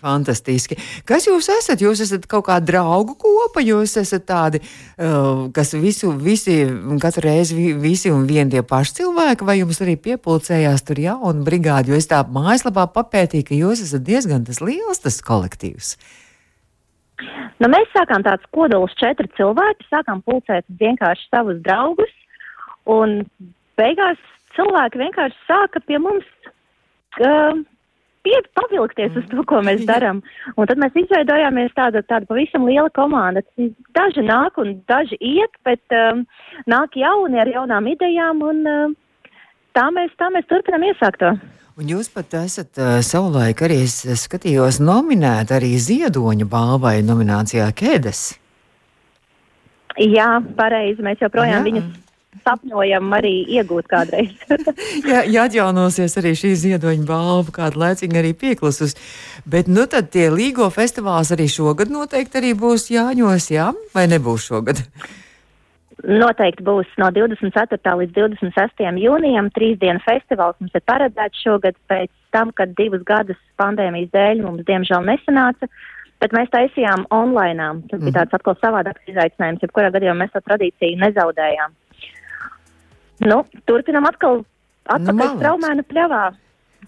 Fantastiski. 0.00 0.78
Kas 1.04 1.26
jūs 1.28 1.50
esat? 1.52 1.82
Jūs 1.84 2.00
esat 2.00 2.24
kaut 2.28 2.46
kāda 2.46 2.64
draugu 2.70 3.18
kopa, 3.20 3.60
jūs 3.60 3.98
esat 4.00 4.24
tādi, 4.28 4.62
uh, 4.96 5.50
kas 5.52 5.74
visu, 5.76 6.14
visi, 6.16 6.56
katru 7.02 7.26
reizi 7.26 7.74
visi 7.76 8.12
un 8.12 8.24
vien 8.28 8.48
tie 8.48 8.62
paši 8.64 8.96
cilvēki, 9.02 9.44
vai 9.44 9.58
jums 9.60 9.82
arī 9.84 9.98
piepulcējās 10.00 10.86
tur 10.88 11.02
jauna 11.04 11.44
brigāde, 11.44 11.92
jo 11.92 12.00
es 12.00 12.08
tā 12.08 12.22
mājaslapā 12.24 12.88
papētīju, 12.96 13.48
ka 13.50 13.60
jūs 13.60 13.84
esat 13.84 14.08
diezgan 14.08 14.48
tas 14.48 14.64
liels 14.64 15.04
tas 15.04 15.20
kolektīvs. 15.26 15.92
Uh, 16.00 16.16
Nu, 17.60 17.68
mēs 17.72 17.90
sākām 17.94 18.24
tāds 18.26 18.46
kodols 18.54 18.94
četri 19.00 19.28
cilvēki, 19.36 19.88
sākām 19.90 20.22
pulcēt 20.26 20.66
vienkārši 20.80 21.28
savus 21.28 21.60
draugus, 21.64 22.12
un 22.88 23.20
beigās 23.80 24.20
cilvēki 24.56 25.02
vienkārši 25.04 25.44
sāka 25.48 25.82
pie 25.86 26.00
mums 26.02 26.26
uh, 27.20 27.58
pie, 28.24 28.36
pavilkties 28.56 29.16
uz 29.18 29.28
to, 29.30 29.44
ko 29.48 29.60
mēs 29.64 29.84
darām. 29.88 30.22
Un 30.56 30.68
tad 30.70 30.80
mēs 30.82 30.96
izveidojāmies 31.02 31.72
tāda, 31.76 32.02
tāda 32.06 32.28
pavisam 32.30 32.66
liela 32.68 32.90
komanda. 32.96 33.42
Daži 33.96 34.24
nāk 34.26 34.60
un 34.60 34.76
daži 34.90 35.18
iet, 35.20 35.56
bet 35.66 35.96
um, 35.96 36.24
nāk 36.70 36.98
jauni 37.00 37.40
ar 37.40 37.50
jaunām 37.50 37.88
idejām, 37.90 38.44
un 38.46 38.62
uh, 38.68 39.32
tā, 39.78 39.88
mēs, 39.96 40.12
tā 40.20 40.30
mēs 40.34 40.48
turpinam 40.50 40.84
iesākt 40.90 41.22
to. 41.22 41.34
Un 41.80 41.88
jūs 41.88 42.10
pat 42.12 42.34
esat 42.36 42.76
uh, 42.76 42.98
savulaik 43.00 43.62
arī 43.64 43.78
skatījos 43.88 44.82
nominēta 44.84 45.56
arī 45.56 45.70
Ziedoņa 45.80 46.44
balvai 46.44 46.98
nominācijā 47.00 47.70
Kēdes. 47.72 48.20
Jā, 49.96 50.26
pareizi. 50.58 51.00
Mēs 51.00 51.22
joprojām 51.24 51.56
Jā. 51.56 51.64
viņus 51.64 51.86
sapņojam 52.44 53.16
arī 53.16 53.32
iegūt 53.56 53.88
kādreiz. 53.88 54.36
jā, 55.10 55.22
ja 55.24 55.46
atjaunosies 55.48 56.18
arī 56.20 56.34
šī 56.36 56.52
ziedoņa 56.66 57.08
balva, 57.08 57.56
kādu 57.56 57.80
laiciņu 57.80 58.20
arī 58.20 58.34
pieklusus. 58.36 58.92
Bet, 59.48 59.72
nu, 59.72 59.88
tad 59.88 60.12
tie 60.12 60.28
Līgo 60.32 60.68
festivāls 60.74 61.32
arī 61.32 61.48
šogad 61.48 61.92
noteikti 61.92 62.42
arī 62.42 62.52
būs 62.60 62.90
Jāņos, 62.92 63.50
jā, 63.56 63.70
vai 63.96 64.04
nebūs 64.12 64.50
šogad? 64.52 64.84
Noteikti 66.00 66.64
būs 66.64 66.88
no 67.00 67.10
24. 67.12 67.92
līdz 68.00 68.14
26. 68.16 68.84
jūnijam 69.02 69.50
trīs 69.52 69.78
dienu 69.80 70.00
festivāls 70.04 70.56
mums 70.60 70.76
ir 70.76 70.84
paredzēts 70.88 71.42
šogad 71.44 71.76
pēc 71.90 72.10
tam, 72.32 72.52
kad 72.56 72.72
divus 72.78 73.02
gadus 73.08 73.40
pandēmijas 73.60 74.12
dēļ 74.14 74.44
mums 74.46 74.64
diemžēl 74.68 75.04
nesanāca, 75.08 75.68
bet 76.22 76.36
mēs 76.36 76.52
taisījām 76.54 77.04
online. 77.12 77.82
Tas 77.90 78.00
bija 78.00 78.20
tāds 78.20 78.38
atkal 78.38 78.56
savādāks 78.62 79.12
izaicinājums, 79.12 79.64
jebkurā 79.66 79.90
gadījumā 79.92 80.22
mēs 80.22 80.32
to 80.36 80.44
tradīciju 80.46 81.02
nezaudējām. 81.02 81.76
Nu, 83.28 83.42
turpinam 83.68 84.08
atkal 84.08 84.40
atpakaļ 84.88 85.12
Nu, 85.12 85.26
nu, 85.26 85.36
straumēnu 85.36 85.84
pļavā, 85.90 86.22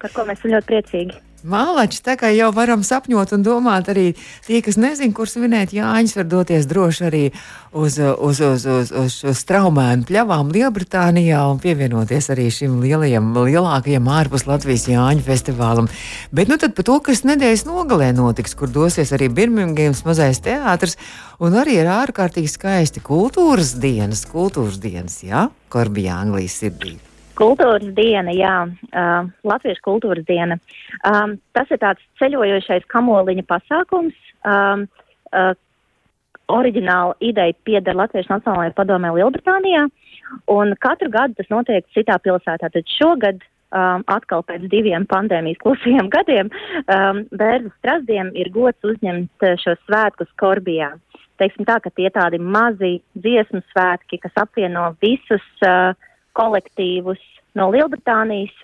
par 0.00 0.14
ko 0.14 0.24
mēs 0.28 0.40
esam 0.40 0.54
ļoti 0.56 0.70
priecīgi. 0.70 1.20
Mālači, 1.42 1.98
tā 2.06 2.14
kā 2.14 2.28
jau 2.30 2.52
varam 2.54 2.84
sapņot 2.86 3.32
un 3.34 3.42
domāt, 3.42 3.88
arī 3.90 4.12
tie, 4.46 4.60
kas 4.62 4.76
nezina, 4.78 5.10
kur 5.16 5.26
svinēt 5.26 5.74
Jāņus, 5.74 6.14
var 6.20 6.28
doties 6.30 6.68
droši 6.70 7.04
arī 7.08 7.22
uz, 7.74 7.98
uz, 7.98 8.40
uz, 8.46 8.66
uz, 8.66 8.92
uz, 8.94 9.16
uz 9.26 9.40
straumēnu 9.42 10.06
pļavām 10.06 10.52
Lielbritānijā 10.54 11.42
un 11.50 11.58
pievienoties 11.62 12.30
arī 12.30 12.46
šim 12.54 12.78
lielajam, 12.84 13.32
lielākajam 13.34 14.10
ārpus 14.14 14.46
Latvijas 14.46 14.86
Jāņu 14.92 15.26
festivālam. 15.26 15.90
Bet 16.30 16.52
nu 16.52 16.60
tad 16.62 16.76
par 16.78 16.86
to, 16.86 17.00
kas 17.10 17.26
nedēļas 17.26 17.66
nogalē 17.66 18.12
notiks, 18.14 18.54
kur 18.54 18.70
dosies 18.70 19.10
arī 19.10 19.26
Birmingemas 19.32 20.06
mazais 20.06 20.38
teātris 20.46 20.94
un 21.42 21.58
arī 21.58 21.80
ir 21.82 21.90
ārkārtīgi 21.90 22.54
skaisti 22.54 23.02
kultūras 23.02 23.74
dienas, 23.82 24.28
kultūras 24.30 24.78
dienas, 24.82 25.24
jā, 25.26 25.48
Korbijā, 25.74 26.22
Anglijas 26.22 26.62
sirdī. 26.62 27.00
Kultūras 27.38 27.84
diena, 27.96 28.32
jā, 28.36 28.54
uh, 28.68 29.28
Latviešu 29.48 29.82
kultūras 29.86 30.26
diena. 30.28 30.58
Um, 31.08 31.38
tas 31.56 31.70
ir 31.72 31.80
tāds 31.80 32.04
ceļojošais 32.20 32.84
kamoliņa 32.92 33.44
pasākums. 33.48 34.16
Um, 34.44 34.86
uh, 35.32 35.54
oriģināla 36.52 37.16
ideja 37.24 37.56
pieder 37.64 37.96
Latviešu 37.96 38.32
Nacionālajai 38.34 38.74
padomē 38.76 39.12
Lielbritānijā, 39.16 39.86
un 40.52 40.74
katru 40.82 41.08
gadu 41.12 41.38
tas 41.38 41.48
notiek 41.52 41.86
citā 41.96 42.18
pilsētā. 42.22 42.68
Tad 42.74 42.92
šogad 42.98 43.40
um, 43.40 44.04
atkal 44.12 44.44
pēc 44.48 44.66
diviem 44.72 45.06
pandēmijas 45.08 45.60
klusajiem 45.62 46.10
gadiem 46.12 46.52
um, 46.52 47.24
Bērnu 47.32 47.72
strasdiem 47.78 48.32
ir 48.38 48.52
gods 48.54 48.92
uzņemt 48.92 49.48
šos 49.64 49.80
svētkus 49.86 50.30
Korbijā. 50.40 50.92
Teiksim 51.40 51.66
tā, 51.66 51.78
ka 51.82 51.90
tie 51.96 52.10
tādi 52.12 52.38
mazi 52.38 52.98
dziesmu 53.18 53.62
svētki, 53.72 54.20
kas 54.22 54.44
apvieno 54.44 54.92
visus 55.02 55.46
uh, 55.66 55.96
kolektīvus 56.38 57.20
no 57.58 57.68
Lielbritānijas, 57.72 58.54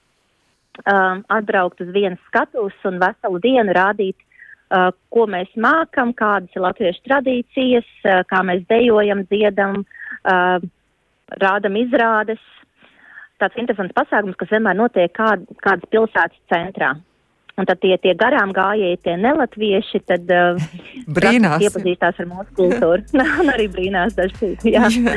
um, 0.84 1.24
atbraukt 1.28 1.82
uz 1.84 1.92
vienas 1.94 2.20
skatuves 2.28 2.76
un 2.88 3.00
veselu 3.02 3.40
dienu 3.44 3.74
rādīt, 3.76 4.16
uh, 4.18 4.90
ko 5.12 5.26
mēs 5.30 5.50
mākam, 5.56 6.14
kādas 6.16 6.54
ir 6.56 6.64
latviešu 6.64 7.04
tradīcijas, 7.08 7.88
uh, 8.04 8.22
kā 8.30 8.42
mēs 8.46 8.64
dejojam, 8.70 9.24
dziedam, 9.32 9.82
uh, 10.24 10.58
rādam 11.42 11.76
izrādes. 11.80 12.40
Tāds 13.38 13.58
interesants 13.60 13.94
pasākums, 13.94 14.38
kas 14.38 14.50
vienmēr 14.50 14.78
notiek 14.78 15.12
kād, 15.14 15.44
kādas 15.62 15.86
pilsētas 15.92 16.40
centrā. 16.50 16.96
Un 17.58 17.66
tad 17.66 17.80
tie, 17.82 17.96
tie 17.98 18.12
garām 18.14 18.52
gājēji, 18.54 19.00
tie 19.02 19.16
nelatvieši, 19.18 20.00
tad 20.06 20.30
uh, 20.30 20.60
Brīnās. 21.16 21.64
iepazīstās 21.66 22.20
ar 22.22 22.28
mūsu 22.30 22.54
kultūru. 22.58 23.02
un 23.42 23.50
arī 23.50 23.66
brīnās 23.72 24.14
daži. 24.18 24.54
Jā. 24.62 24.86
Jā, 24.98 25.16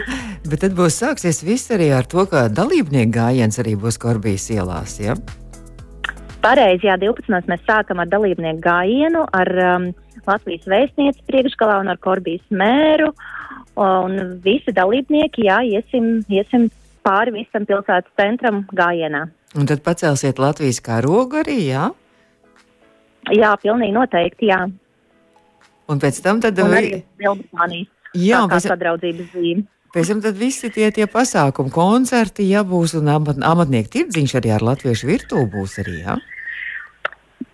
bet 0.50 0.64
tad 0.66 0.74
būs 0.78 0.98
sāksies 1.04 1.44
viss 1.46 1.70
arī 1.74 1.92
ar 1.94 2.10
to, 2.10 2.26
ka 2.30 2.48
dalībnieku 2.50 3.14
gājiens 3.14 3.62
arī 3.62 3.76
būs 3.80 4.00
Korbijas 4.02 4.50
ielās. 4.54 4.98
Ja? 5.04 5.16
Pareizi, 6.42 6.90
jā, 6.90 6.98
12. 6.98 7.46
mēs 7.52 7.62
sākam 7.68 8.02
ar 8.02 8.10
dalībnieku 8.10 8.64
gājienu, 8.66 9.22
ar 9.38 9.52
um, 9.62 9.92
Latvijas 10.26 10.66
vēstnieci 10.70 11.22
priekšgalā 11.30 11.78
un 11.84 11.94
ar 11.94 12.02
Korbijas 12.02 12.44
mēru. 12.50 13.12
Un 13.82 14.18
visi 14.44 14.74
dalībnieki, 14.76 15.46
jā, 15.48 15.62
iesim, 15.78 16.18
iesim 16.30 16.68
pāri 17.06 17.34
visam 17.38 17.66
pilsētas 17.70 18.12
centram 18.20 18.66
gājienā. 18.76 19.28
Un 19.58 19.68
tad 19.70 19.84
pacelsiet 19.86 20.42
Latvijas 20.42 20.82
karogu 20.84 21.42
arī, 21.42 21.60
jā? 21.70 21.90
Jā, 23.32 23.52
pilnīgi 23.62 23.94
noteikti, 23.96 24.50
jā. 24.52 24.62
Un 25.92 26.00
pēc 26.00 26.22
tam 26.24 26.40
tad 26.44 26.60
Un 26.60 26.70
vi- 26.72 26.78
arī 26.78 27.04
Lielbritānijas 27.20 27.88
Jā, 28.16 28.42
tā 28.44 28.50
kā 28.50 28.58
pēc, 28.58 28.68
sadraudzības 28.72 29.32
zīme. 29.36 29.64
pēc 29.94 30.08
tam 30.08 30.22
tad 30.22 30.36
visi 30.36 30.70
tie, 30.70 30.92
tie 30.92 31.06
pasākumi, 31.08 31.72
koncerti, 31.72 32.50
ja 32.50 32.64
būs 32.64 32.96
un 33.00 33.08
amat, 33.08 33.38
amatnieku 33.44 33.90
tirdziņš 33.90 34.36
arī 34.40 34.54
ar 34.56 34.62
latviešu 34.62 35.08
virtuvi 35.08 35.50
būs 35.52 35.80
arī, 35.84 36.04
jā? 36.06 36.18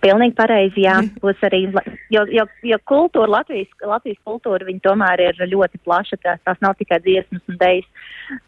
Pilnīgi 0.04 0.36
pareizi, 0.38 0.84
jā. 0.86 1.00
Būs 1.24 1.40
arī, 1.48 1.64
jo, 2.14 2.22
jo, 2.30 2.44
jo 2.64 2.78
kultūra, 2.86 3.28
Latvijas, 3.40 3.68
Latvijas 3.82 4.20
kultūra, 4.28 4.66
viņa 4.68 4.82
tomēr 4.86 5.20
ir 5.20 5.40
ļoti 5.50 5.80
plaša. 5.84 6.20
Tās, 6.22 6.40
tās 6.46 6.58
nav 6.62 6.76
tikai 6.78 7.00
dziesmas 7.02 7.42
un 7.50 7.58
dejas. 7.58 7.88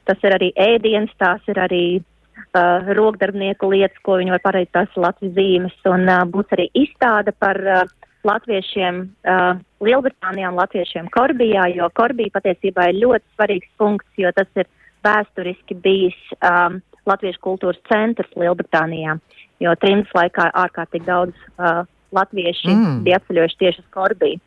Tas 0.05 0.17
ir 0.23 0.35
arī 0.37 0.51
ēdienas, 0.53 1.09
tās 1.17 1.41
ir 1.47 1.55
arī 1.55 2.03
uh, 2.55 2.89
rokdarbnieku 2.97 3.69
lietas, 3.71 3.97
ko 4.03 4.17
viņi 4.19 4.31
var 4.35 4.43
pareizi, 4.43 4.71
tās 4.73 4.95
Latvijas 4.95 5.35
zīmes. 5.37 5.75
Un 5.85 6.07
uh, 6.09 6.25
būs 6.25 6.51
arī 6.55 6.69
izstāde 6.73 7.31
par 7.39 7.57
uh, 7.63 7.83
latviešiem 8.27 9.01
uh, 9.05 9.59
Lielbritānijā 9.85 10.49
un 10.51 10.59
latviešiem 10.59 11.07
Korbijā, 11.13 11.69
jo 11.75 11.89
Korbija 11.95 12.35
patiesībā 12.35 12.89
ir 12.89 12.99
ļoti 13.05 13.25
svarīgs 13.37 13.69
punkts, 13.77 14.11
jo 14.17 14.31
tas 14.35 14.47
ir 14.55 14.67
vēsturiski 15.07 15.75
bijis 15.79 16.17
um, 16.43 16.81
Latviešu 17.07 17.39
kultūras 17.41 17.79
centrs 17.87 18.29
Lielbritānijā, 18.35 19.15
jo 19.63 19.71
trimdas 19.79 20.11
laikā 20.13 20.51
ārkārtīgi 20.53 21.05
daudz 21.07 21.33
uh, 21.57 21.85
latvieši 22.11 22.67
Mm. 22.73 23.03
bija 23.05 23.17
atceļojuši 23.19 23.57
tieši 23.59 23.79
uz 23.79 23.89
Korbiju. 23.93 24.39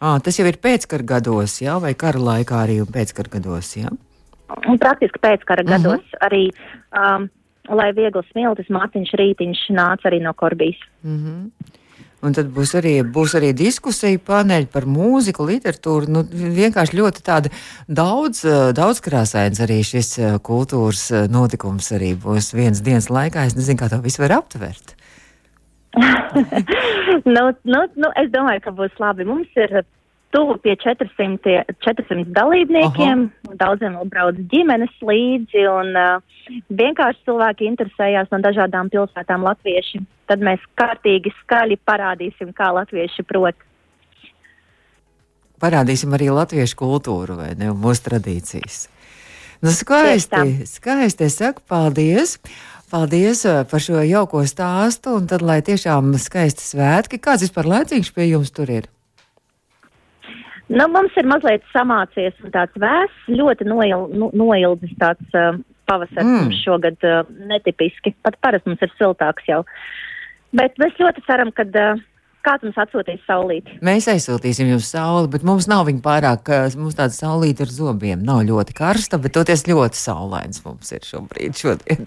À, 0.00 0.20
tas 0.22 0.38
jau 0.38 0.46
ir 0.46 0.56
pēckara 0.62 1.02
gados, 1.04 1.56
jā, 1.60 1.74
vai 1.82 1.90
kara 1.98 2.18
laikā 2.18 2.60
arī 2.64 2.76
pēckara 2.86 3.32
gados, 3.32 3.76
jā? 3.76 3.90
Un 4.68 4.78
praktiski 4.78 5.18
pēckara 5.18 5.62
Mhm. 5.62 5.70
mm 5.70 5.76
-hmm. 5.76 5.82
gados 5.82 6.04
arī, 6.22 6.50
um, 6.94 7.28
lai 7.68 7.90
viegli 7.96 8.22
smiltis, 8.30 8.70
Mārtiņš 8.72 9.12
Rītiņš 9.20 9.66
nāca 9.76 10.08
arī 10.10 10.22
no 10.24 10.32
Korbijas. 10.34 10.80
Mm 11.02 11.18
-hmm. 11.18 11.74
Un 12.18 12.34
tad 12.34 12.48
būs 12.50 12.72
arī, 12.74 12.96
būs 13.14 13.36
arī 13.38 13.52
diskusija 13.54 14.18
paneļi 14.18 14.66
par 14.72 14.88
mūziku, 14.90 15.44
literatūru. 15.46 16.10
Nu, 16.10 16.24
vienkārši 16.32 16.98
ļoti 16.98 17.22
tāda 17.22 17.52
daudz, 17.86 18.42
eh, 18.44 18.72
daudzkrāsains 18.74 19.60
arī 19.62 19.84
šis 19.86 20.18
eh, 20.18 20.38
kultūras 20.42 21.04
eh, 21.12 21.28
notikums 21.30 21.92
arī 21.94 22.16
būs 22.18 22.50
viens 22.58 22.82
dienas 22.82 23.06
laikā. 23.06 23.46
Es 23.46 23.54
nezinu, 23.54 23.78
kā 23.78 23.88
to 23.92 24.00
visu 24.02 24.24
var 24.24 24.34
aptvert. 24.40 24.96
nu, 27.34 27.44
nu, 27.64 27.84
nu, 27.94 28.10
es 28.18 28.34
domāju, 28.34 28.64
ka 28.66 28.74
būs 28.82 28.98
labi. 28.98 29.28
Mums 29.28 29.54
ir 29.54 29.84
tuvu 30.34 30.56
pie 30.62 30.74
400, 30.76 31.62
400 31.84 32.26
dalībniekiem, 32.36 33.24
un 33.48 33.60
daudziem 33.60 33.96
vēl 33.98 34.10
brauc 34.12 34.40
ģimenes 34.52 34.92
līdzi, 35.00 35.64
un 35.72 35.94
uh, 35.96 36.42
vienkārši 36.68 37.24
cilvēki 37.28 37.68
interesējās 37.70 38.30
no 38.32 38.42
dažādām 38.44 38.90
pilsētām 38.92 39.46
latvieši. 39.46 40.02
Tad 40.28 40.44
mēs 40.44 40.64
kārtīgi 40.78 41.32
skaļi 41.42 41.80
parādīsim, 41.88 42.52
kā 42.56 42.70
latvieši 42.76 43.24
prot. 43.28 43.56
Parādīsim 45.58 46.12
arī 46.14 46.28
latviešu 46.30 46.76
kultūru 46.78 47.38
vai 47.40 47.54
ne, 47.58 47.72
mūsu 47.74 48.04
tradīcijas. 48.10 48.86
Nu, 49.64 49.72
skaisti, 49.74 50.68
skaisti. 50.70 51.26
Es 51.26 51.40
saku 51.40 51.64
paldies. 51.66 52.36
Paldies 52.88 53.42
par 53.68 53.82
šo 53.84 54.00
jauko 54.06 54.44
stāstu, 54.48 55.18
un 55.18 55.26
tad, 55.28 55.42
lai 55.44 55.58
tiešām 55.66 56.14
skaisti 56.20 56.64
svētki, 56.64 57.18
kāds 57.20 57.44
vispār 57.44 57.68
laicīgs 57.68 58.14
pie 58.16 58.30
jums 58.30 58.54
tur 58.54 58.70
ir? 58.72 58.86
Nu, 60.68 60.84
mums 60.92 61.14
ir 61.16 61.24
mazliet 61.28 61.64
samācies 61.72 62.36
un 62.44 62.52
tāds 62.52 62.76
vēss, 62.76 63.22
ļoti 63.32 63.64
noil, 63.68 64.06
nu, 64.12 64.28
noildzis 64.36 64.92
tāds 65.00 65.38
uh, 65.38 65.56
pavasars 65.88 66.28
Mm. 66.28 66.52
šogad 66.60 66.98
uh, 67.08 67.22
netipiski. 67.48 68.12
Pat 68.22 68.36
parasti 68.44 68.68
mums 68.68 68.82
ir 68.84 68.92
siltāks 68.98 69.46
jau. 69.48 69.62
Bet 70.52 70.76
mēs 70.80 70.96
ļoti 71.00 71.24
ceram, 71.26 71.50
ka 71.56 71.64
uh, 71.64 72.02
kāds 72.44 72.64
mums 72.64 72.78
atsūtīs 72.80 73.24
saulīti. 73.28 73.78
Mēs 73.84 74.06
aizsūtīsim 74.12 74.68
jums 74.74 74.90
sauli, 74.92 75.28
bet 75.32 75.44
mums 75.44 75.66
nav 75.68 75.86
viņa 75.88 76.02
pārāk, 76.04 76.48
eh, 76.52 76.76
mums 76.80 76.96
tāda 76.98 77.16
saulīta 77.16 77.64
ar 77.66 77.72
zobiem. 77.72 78.22
Nav 78.24 78.44
ļoti 78.48 78.76
karsta, 78.78 79.18
bet 79.20 79.34
toties 79.36 79.64
ļoti 79.68 79.98
saulains 79.98 80.62
mums 80.64 80.92
ir 80.92 81.04
šobrīd. 81.04 81.56
Šodien. 81.58 82.04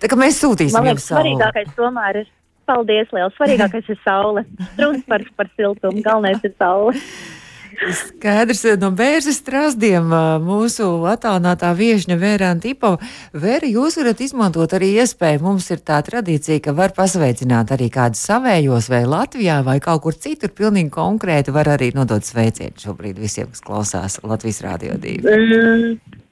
Tā 0.00 0.08
kā 0.10 0.16
mēs 0.20 0.40
sūtīsim 0.42 0.76
Man 0.80 0.90
jums 0.90 1.04
liekas, 1.04 1.08
sauli. 1.12 1.34
svarīgākais 1.36 1.74
tomēr 1.76 2.22
ir. 2.24 2.30
Paldies, 2.70 3.08
liels. 3.10 3.34
Svarīgākais 3.34 3.88
ir 3.90 3.98
saule. 4.04 4.44
Runas 4.78 5.02
par, 5.08 5.24
par 5.36 5.48
siltumu. 5.58 6.04
Galvenais 6.06 6.44
ir 6.46 6.52
saule. 6.60 6.92
Skaidrs, 7.78 8.62
no 8.80 8.90
bērnu 8.96 9.32
strāstiem 9.34 10.10
mūsu 10.44 10.88
attālinātā 11.08 11.70
viesņa 11.78 12.16
Vēra 12.20 12.50
Antipova. 12.54 13.00
Vēra, 13.32 13.68
jūs 13.70 13.98
varat 14.00 14.22
izmantot 14.24 14.74
arī 14.76 14.92
iespēju. 15.00 15.42
Mums 15.44 15.70
ir 15.74 15.82
tā 15.86 16.00
tradīcija, 16.06 16.60
ka 16.64 16.74
var 16.76 16.94
pasveicināt 16.96 17.72
arī 17.76 17.90
kādus 17.92 18.22
savējos 18.28 18.90
vai 18.92 19.02
Latvijā 19.08 19.60
vai 19.66 19.78
kaut 19.84 20.04
kur 20.06 20.16
citur. 20.16 20.52
Pilnīgi 20.56 20.92
konkrēti 20.94 21.54
var 21.54 21.72
arī 21.76 21.92
nodot 21.96 22.26
sveicienu 22.26 22.80
šobrīd 22.80 23.20
visiem, 23.20 23.50
kas 23.52 23.64
klausās 23.64 24.20
Latvijas 24.24 24.62
Rādio 24.66 24.98
2. 25.00 25.16
Mm, 25.24 26.22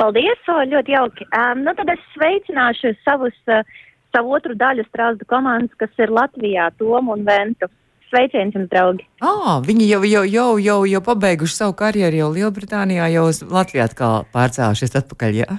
paldies, 0.00 0.44
o, 0.52 0.60
ļoti 0.74 0.96
jauki. 0.96 1.28
Um, 1.30 1.64
nu, 1.66 1.74
tad 1.78 1.92
es 1.94 2.02
sveicināšu 2.16 2.96
savus, 3.04 3.36
uh, 3.52 3.62
savu 4.16 4.36
otru 4.38 4.56
daļu 4.58 4.86
strāstu 4.88 5.28
komandas, 5.30 5.74
kas 5.80 5.92
ir 6.02 6.14
Latvijā, 6.14 6.70
Tomu 6.80 7.14
un 7.16 7.26
Ventu. 7.28 7.70
Sveiciens 8.10 8.54
jums, 8.54 8.68
draugi! 8.70 9.06
Ah, 9.24 9.58
viņi 9.66 9.88
jau, 9.88 10.02
jau, 10.06 10.22
jau, 10.30 10.50
jau, 10.62 10.78
jau 10.86 11.00
pabeiguši 11.08 11.58
savu 11.58 11.74
karjeru, 11.78 12.20
jau 12.20 12.30
Lielbritānijā, 12.36 13.08
jau 13.16 13.26
uz 13.32 13.42
Latviju 13.42 13.82
atkal 13.82 14.28
pārcēlušies 14.34 14.94
atpakaļ. 15.02 15.40
Jā. 15.42 15.58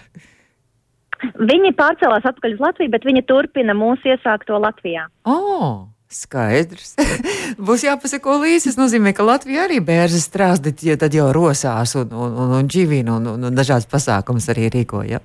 Viņi 1.42 1.74
pārcēlās 1.76 2.26
atpakaļ 2.30 2.56
uz 2.56 2.64
Latviju, 2.64 2.94
bet 2.94 3.06
viņi 3.08 3.26
turpina 3.28 3.76
mūsu 3.78 4.14
iesākto 4.14 4.62
Latvijā. 4.64 5.10
Oh. 5.28 5.88
Skaidrs. 6.08 6.94
Būs 7.68 7.84
jāpasako 7.84 8.38
līdzi. 8.46 8.70
Tas 8.70 8.78
nozīmē, 8.80 9.12
ka 9.12 9.26
Latvija 9.28 9.66
arī 9.68 9.82
bērnu 9.84 10.22
strāzdi, 10.24 10.72
ja 10.88 10.96
tad 11.00 11.16
jau 11.16 11.28
rosās 11.36 11.98
un, 12.00 12.14
un, 12.16 12.38
un, 12.46 12.54
un 12.62 12.70
dživinu 12.72 13.18
un, 13.20 13.28
un, 13.34 13.44
un 13.50 13.58
dažādas 13.58 13.90
pasākumas 13.92 14.48
arī 14.54 14.70
rīkoja. 14.78 15.20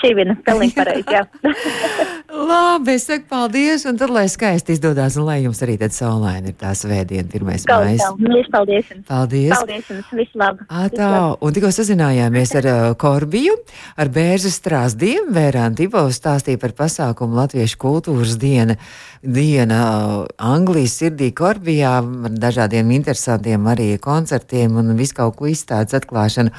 Čīvina, 0.00 0.38
pilnīgi 0.46 0.74
pareizi, 0.78 1.18
jā. 1.18 1.26
Labi, 2.52 2.92
es 2.98 3.06
saku 3.08 3.24
paldies, 3.30 3.84
un 3.88 3.96
tad, 3.96 4.10
lai 4.12 4.26
skaisti 4.28 4.74
izdodas, 4.76 5.14
un 5.16 5.24
lai 5.24 5.38
jums 5.40 5.62
arī 5.64 5.78
tad 5.80 5.94
saulaini 5.96 6.50
ir 6.52 6.56
tā 6.60 6.72
svētdiena, 6.76 7.24
pirmais 7.32 7.64
mājas. 7.64 8.02
Paldies, 8.04 8.50
paldies. 8.52 8.90
Paldies. 9.08 9.54
Paldies 9.54 9.88
jums, 9.88 10.10
visu 10.18 10.40
labu. 10.40 10.66
Ātā, 10.82 11.08
un 11.40 11.56
tikko 11.56 11.70
sazinājāmies 11.72 12.52
ar 12.60 12.68
uh, 12.68 12.80
Korbiju, 13.00 13.56
ar 13.96 14.12
bērzu 14.12 14.52
strāzdiem, 14.52 15.32
Vērāna 15.32 15.78
Tibovs 15.78 16.20
stāstīja 16.20 16.60
par 16.60 16.76
pasākumu 16.82 17.40
Latviešu 17.40 17.80
kultūras 17.80 18.36
diena, 18.42 18.76
diena 19.24 19.80
uh, 19.88 20.16
Anglijas 20.52 20.98
sirdī 21.00 21.30
Korbijā, 21.32 21.98
ar 22.02 22.40
dažādiem 22.46 22.92
interesantiem 22.98 23.72
arī 23.72 23.94
koncertiem 24.02 24.76
un 24.82 24.92
visu 25.00 25.22
kaut 25.22 25.40
ko 25.40 25.48
izstādes 25.48 25.96
atklāšanu. 26.02 26.52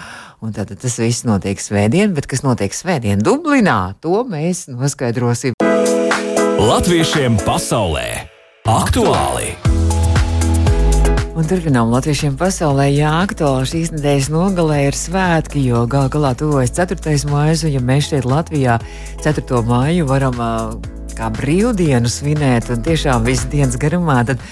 Un 0.44 0.52
tad 0.52 0.74
tas 0.76 0.98
viss 1.00 1.24
notiek 1.24 1.62
svētdien, 1.64 2.12
bet 2.12 2.26
kas 2.28 2.42
notiek 2.44 2.74
svētdien 2.76 3.22
Dublinā, 3.24 3.94
to 4.04 4.26
mēs 4.28 4.66
noskaidrosim. 4.68 5.56
Latviešiem 6.60 7.38
pasaulē 7.46 8.08
aktuāli! 8.68 9.54
Un 11.40 11.48
turpinām 11.48 11.94
latviešiem 11.96 12.36
pasaulē, 12.36 12.90
jā, 12.92 13.14
aktuāli 13.24 13.70
šīs 13.72 13.94
nedēļas 13.96 14.30
nogalē 14.36 14.82
ir 14.90 15.00
svētki, 15.00 15.64
jo 15.70 15.86
gal 15.88 16.12
galā 16.12 16.34
tuvojas 16.36 16.76
4. 16.76 17.00
mājas, 17.32 17.64
un 17.64 17.78
ja 17.78 17.86
mēs 17.88 18.12
šeit 18.12 18.28
Latvijā 18.28 18.82
4. 19.24 19.64
māju 19.72 20.12
varam 20.12 20.44
kā 21.16 21.32
brīvdienu 21.40 22.12
svinēt 22.12 22.68
un 22.74 22.84
tiešām 22.84 23.24
visas 23.24 23.48
dienas 23.48 23.80
garumā, 23.80 24.20
tad 24.28 24.44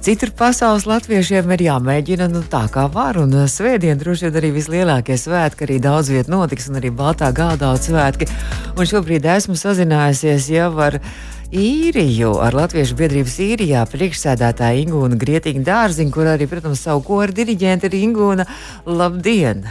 Citur 0.00 0.30
pasaules 0.32 0.86
latviešiem 0.88 1.50
ir 1.52 1.62
jāmēģina 1.66 2.30
nu, 2.32 2.40
tā, 2.48 2.62
kā 2.72 2.86
var. 2.88 3.18
Un 3.20 3.34
uh, 3.36 3.42
svētdien 3.44 3.98
droši 4.00 4.30
vien 4.30 4.38
arī 4.40 4.48
vislielākie 4.54 5.18
svētki, 5.20 5.66
arī 5.66 5.76
daudz 5.84 6.08
vietu 6.08 6.32
notiks, 6.32 6.70
un 6.70 6.78
arī 6.80 6.88
Baltā 6.88 7.28
gādā 7.36 7.74
svētki. 7.76 8.30
Un 8.80 8.88
šobrīd 8.88 9.28
esmu 9.28 9.58
sazinājusies 9.60 10.48
jau 10.54 10.70
ar 10.80 10.96
īriju, 11.52 12.32
ar 12.40 12.56
Latviešu 12.56 12.96
biedrības 12.96 13.36
īrijā 13.44 13.84
priekšsēdētāju 13.92 14.86
Ingūnu 14.86 15.20
Grietīgu 15.20 15.66
dārziņu, 15.68 16.16
kur 16.16 16.32
arī, 16.32 16.48
protams, 16.48 16.80
savu 16.88 17.04
koru 17.04 17.36
diriģenti 17.36 17.92
ir 17.92 18.00
Ingūna. 18.00 18.48
Labdien! 18.88 19.66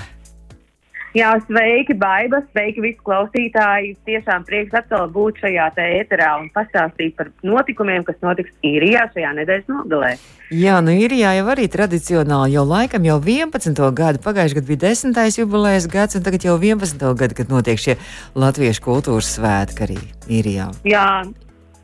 Jā, 1.17 1.31
sveiki, 1.47 1.95
Baiba, 1.97 2.43
sveiki 2.51 2.83
visi 2.83 2.99
klausītāji. 3.01 3.95
Tiešām 4.05 4.43
prieks 4.45 4.75
atkal 4.77 5.07
būt 5.09 5.41
šajā 5.41 5.71
ēterā 5.81 6.35
un 6.37 6.51
pastāstīt 6.53 7.15
par 7.17 7.31
notikumiem, 7.41 8.05
kas 8.05 8.19
notiks 8.21 8.53
īrijā 8.65 9.07
šajā 9.15 9.31
nedēļas 9.39 9.71
nogalē. 9.73 10.11
Jā, 10.53 10.77
nu 10.85 10.93
īrijā 10.93 11.33
jau 11.39 11.47
arī 11.53 11.65
tradicionāli, 11.69 12.53
jau 12.57 12.65
laikam 12.65 13.05
jau 13.09 13.17
11. 13.21 13.81
gadu, 13.97 14.21
pagājušajā 14.21 14.61
gadā 14.61 14.69
bija 14.69 14.83
10. 14.85 15.41
jubilejas 15.41 15.89
gads, 15.89 16.17
un 16.17 16.25
tagad 16.25 16.45
jau 16.45 16.57
11. 16.61 17.01
gadu, 17.17 17.37
kad 17.41 17.53
notiek 17.53 17.81
šie 17.81 17.97
latviešu 18.37 18.85
kultūras 18.85 19.33
svētki 19.37 19.85
arī 19.87 19.99
īrijā. 20.29 20.69
Jā, 20.89 21.05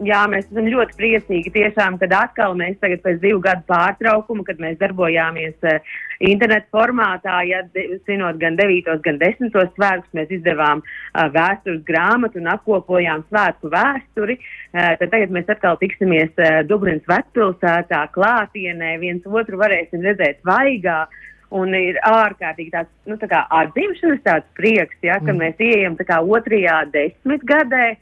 Jā, 0.03 0.25
mēs 0.27 0.49
esam 0.49 0.65
ļoti 0.67 0.97
priecīgi 0.99 1.51
tiešām, 1.55 1.95
kad 2.01 2.11
atkal 2.11 2.51
mēs 2.59 2.75
tagad 2.81 2.99
pēc 3.05 3.21
divu 3.21 3.39
gadu 3.39 3.63
pārtraukuma, 3.69 4.43
kad 4.43 4.57
mēs 4.59 4.75
darbojāmies 4.81 5.53
uh, 5.63 5.93
internetu 6.19 6.67
formātā, 6.75 7.37
ja 7.47 7.61
zinot 8.03 8.35
gan 8.41 8.57
9, 8.59 8.89
gan 9.05 9.21
10 9.21 9.55
svētkus, 9.55 10.09
mēs 10.17 10.33
izdevām 10.35 10.81
uh, 10.83 11.29
vēstures 11.31 11.79
grāmatu 11.87 12.41
un 12.41 12.49
apkopojām 12.51 13.23
svētku 13.29 13.71
vēsturi. 13.71 14.35
Uh, 14.73 14.97
tad 14.99 15.13
tagad 15.13 15.31
mēs 15.37 15.53
atkal 15.55 15.79
tiksimies 15.79 16.43
uh, 16.43 16.59
Dublinas 16.67 17.07
vecpilsētā, 17.07 18.01
klātienē, 18.17 18.97
viens 18.99 19.23
otru 19.31 19.61
varēsim 19.63 20.03
redzēt 20.03 20.43
vaigā. 20.43 21.05
Un 21.55 21.71
ir 21.77 22.01
ārkārtīgi 22.03 22.73
tāds 22.73 22.91
nu, 23.07 23.15
tā 23.21 23.45
atzimšanas 23.61 24.27
tāds 24.27 24.51
prieks, 24.59 24.99
ja, 25.07 25.21
ka 25.23 25.31
mm. 25.31 25.39
mēs 25.39 25.63
ieejam 25.63 25.95
tā 25.95 26.09
kā 26.09 26.19
otrajā 26.19 26.81
desmitgadē 26.91 27.93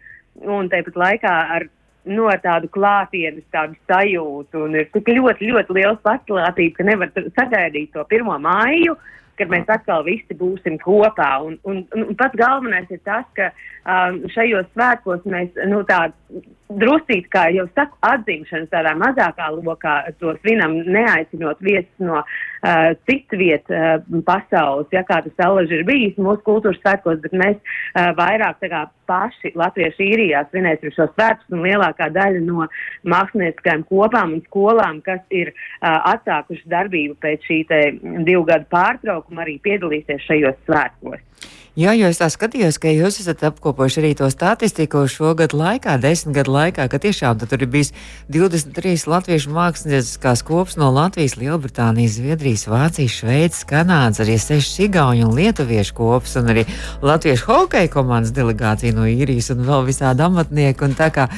un 0.49 0.73
tāpat 0.73 0.97
laikā 0.97 1.37
ar 1.59 1.69
no 2.09 2.27
tādu 2.43 2.69
klātienes 2.73 3.45
tādu 3.53 3.77
sajūtu 3.89 4.65
un 4.65 4.77
ir 4.79 4.89
tik 4.93 5.09
ļoti, 5.15 5.49
ļoti 5.51 5.77
liels 5.77 6.01
patstāvība, 6.03 6.77
ka 6.77 6.87
nevar 6.87 7.11
sagaidīt 7.37 7.93
to 7.95 8.03
pirmo 8.09 8.35
māju, 8.41 8.97
kad 9.39 9.49
mēs 9.49 9.69
atkal 9.71 10.03
visi 10.05 10.35
būsim 10.37 10.77
kopā. 10.81 11.29
Un, 11.45 11.57
un, 11.69 11.83
un 11.97 12.17
pats 12.19 12.37
galvenais 12.37 12.91
ir 12.93 13.01
tas, 13.07 13.25
ka 13.37 13.49
um, 13.85 14.21
šajos 14.33 14.67
svētkos 14.73 15.23
mēs 15.29 15.55
nu, 15.71 15.81
tādu 15.89 16.43
drusīt, 16.79 17.27
kā 17.33 17.47
jau 17.55 17.65
saku, 17.73 17.97
atzimšanas 18.07 18.71
tādā 18.71 18.93
mazākā 18.99 19.49
lokā 19.55 19.95
to 20.21 20.33
svinam, 20.41 20.75
neaicinot 20.95 21.61
viesus 21.63 22.03
no 22.03 22.19
uh, 22.21 22.91
citu 23.09 23.39
vietu 23.39 23.75
uh, 23.75 23.97
pasaules, 24.27 24.89
ja 24.95 25.03
kā 25.07 25.21
tas 25.25 25.45
alaži 25.45 25.79
ir 25.79 25.85
bijis 25.87 26.19
mūsu 26.21 26.43
kultūras 26.47 26.79
svētkos, 26.81 27.21
bet 27.23 27.35
mēs 27.39 27.57
uh, 27.59 28.11
vairāk 28.17 28.61
tā 28.63 28.71
kā 28.73 28.83
paši 29.09 29.53
latvieši 29.59 30.09
īrijā 30.13 30.45
svinēsim 30.49 30.93
šo 30.95 31.09
svētkus 31.13 31.55
un 31.55 31.65
lielākā 31.67 32.09
daļa 32.15 32.43
no 32.45 32.67
mākslinieckajām 33.09 33.83
kopām 33.89 34.37
un 34.37 34.45
skolām, 34.47 35.01
kas 35.05 35.21
ir 35.33 35.53
uh, 35.53 35.99
atsākuši 36.13 36.69
darbību 36.71 37.19
pēc 37.23 37.49
šī 37.49 37.59
te 37.69 37.83
divu 38.23 38.45
gadu 38.49 38.69
pārtraukuma, 38.73 39.43
arī 39.45 39.59
piedalīsies 39.63 40.25
šajos 40.29 40.63
svētkos. 40.67 41.61
Jā, 41.73 41.95
jo 41.97 42.05
es 42.05 42.19
tā 42.21 42.27
skatījos, 42.29 42.75
ka 42.77 42.91
jūs 42.93 43.15
esat 43.23 43.39
apkopojuši 43.47 43.97
arī 43.97 44.09
to 44.19 44.27
statistiku 44.29 45.07
šogad 45.09 45.55
laikā, 45.57 45.95
desmit 45.97 46.35
gadu 46.35 46.53
laikā, 46.53 46.85
ka 46.85 46.99
tiešām 47.01 47.39
tur 47.41 47.65
ir 47.65 47.71
bijis 47.73 47.89
23 48.29 49.07
latviešu 49.09 49.49
mākslinieckās 49.55 50.45
kops 50.45 50.77
no 50.77 50.91
Latvijas, 50.93 51.33
Lielbritānijas, 51.41 52.19
Zviedrijas, 52.19 52.67
Vācijas, 52.69 53.17
Šveices, 53.17 53.65
Kanādas, 53.65 54.21
arī 54.21 54.37
6 54.37 54.85
igauņu 54.85 55.25
un 55.31 55.33
lietuviešu 55.39 55.97
kops 55.97 56.37
un 56.37 56.53
arī 56.53 56.67
latviešu 57.01 57.49
hokeja 57.49 57.89
komandas 57.97 58.35
delegācija 58.37 58.93
no 58.93 59.09
īrijas 59.09 59.49
un 59.57 59.65
vēl 59.65 59.89
visādi 59.89 60.29
amatnieki. 60.29 60.93
Tā 60.93 61.09
kā 61.09 61.29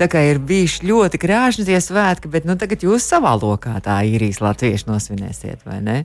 Tā 0.00 0.06
kā 0.08 0.22
ir 0.24 0.38
bijuši 0.40 0.86
ļoti 0.88 1.18
krāšņi 1.20 1.66
tie 1.68 1.76
svētki, 1.84 2.30
bet 2.32 2.46
nu, 2.48 2.54
tagad 2.56 2.80
jūs 2.86 3.04
savā 3.04 3.34
lokā 3.36 3.74
tā 3.84 3.98
īrijas 4.08 4.40
latviešu 4.40 4.88
nosvinēsiet, 4.88 5.66
vai 5.68 5.82
ne? 5.84 5.96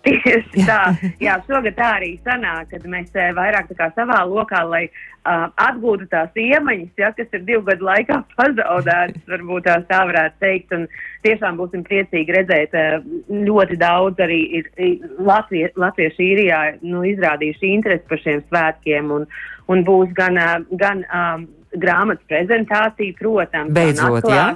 Tieši 0.00 0.64
tā, 0.64 0.78
jā, 1.20 1.34
šogad 1.44 1.76
tā 1.76 1.88
arī 1.98 2.14
sanāk, 2.24 2.70
kad 2.72 2.86
mēs 2.88 3.12
e, 3.12 3.26
vairāk 3.36 3.68
savā 3.76 4.22
lokā, 4.24 4.62
lai 4.64 4.86
uh, 4.88 5.50
atgūtu 5.60 6.06
tās 6.08 6.32
iemaņas, 6.40 6.94
ja, 6.96 7.10
kas 7.16 7.28
ir 7.36 7.44
divu 7.44 7.66
gadu 7.68 7.84
laikā 7.84 8.22
pazaudētas, 8.38 9.20
varbūt 9.28 9.68
tā 9.68 9.76
tā 9.90 10.00
varētu 10.08 10.40
teikt, 10.40 10.74
un 10.76 10.88
tiešām 11.26 11.60
būsim 11.60 11.84
priecīgi 11.84 12.36
redzēt 12.38 12.76
uh, 12.80 12.98
ļoti 13.28 13.76
daudz 13.82 14.24
arī 14.24 14.40
ir, 14.60 14.72
ir 14.80 15.06
Latvie, 15.20 15.66
latvieši 15.76 16.28
īrijā, 16.32 16.64
nu, 16.80 17.04
izrādījuši 17.12 17.74
interesi 17.76 18.08
par 18.08 18.24
šiem 18.24 18.44
svētkiem, 18.48 19.12
un, 19.18 19.28
un 19.68 19.84
būs 19.84 20.14
gan, 20.16 20.40
uh, 20.40 20.60
gan 20.80 21.04
um, 21.12 21.48
grāmatas 21.76 22.24
prezentācija, 22.30 23.20
protams. 23.20 23.76
Beidzot, 23.76 24.24
jā. 24.32 24.46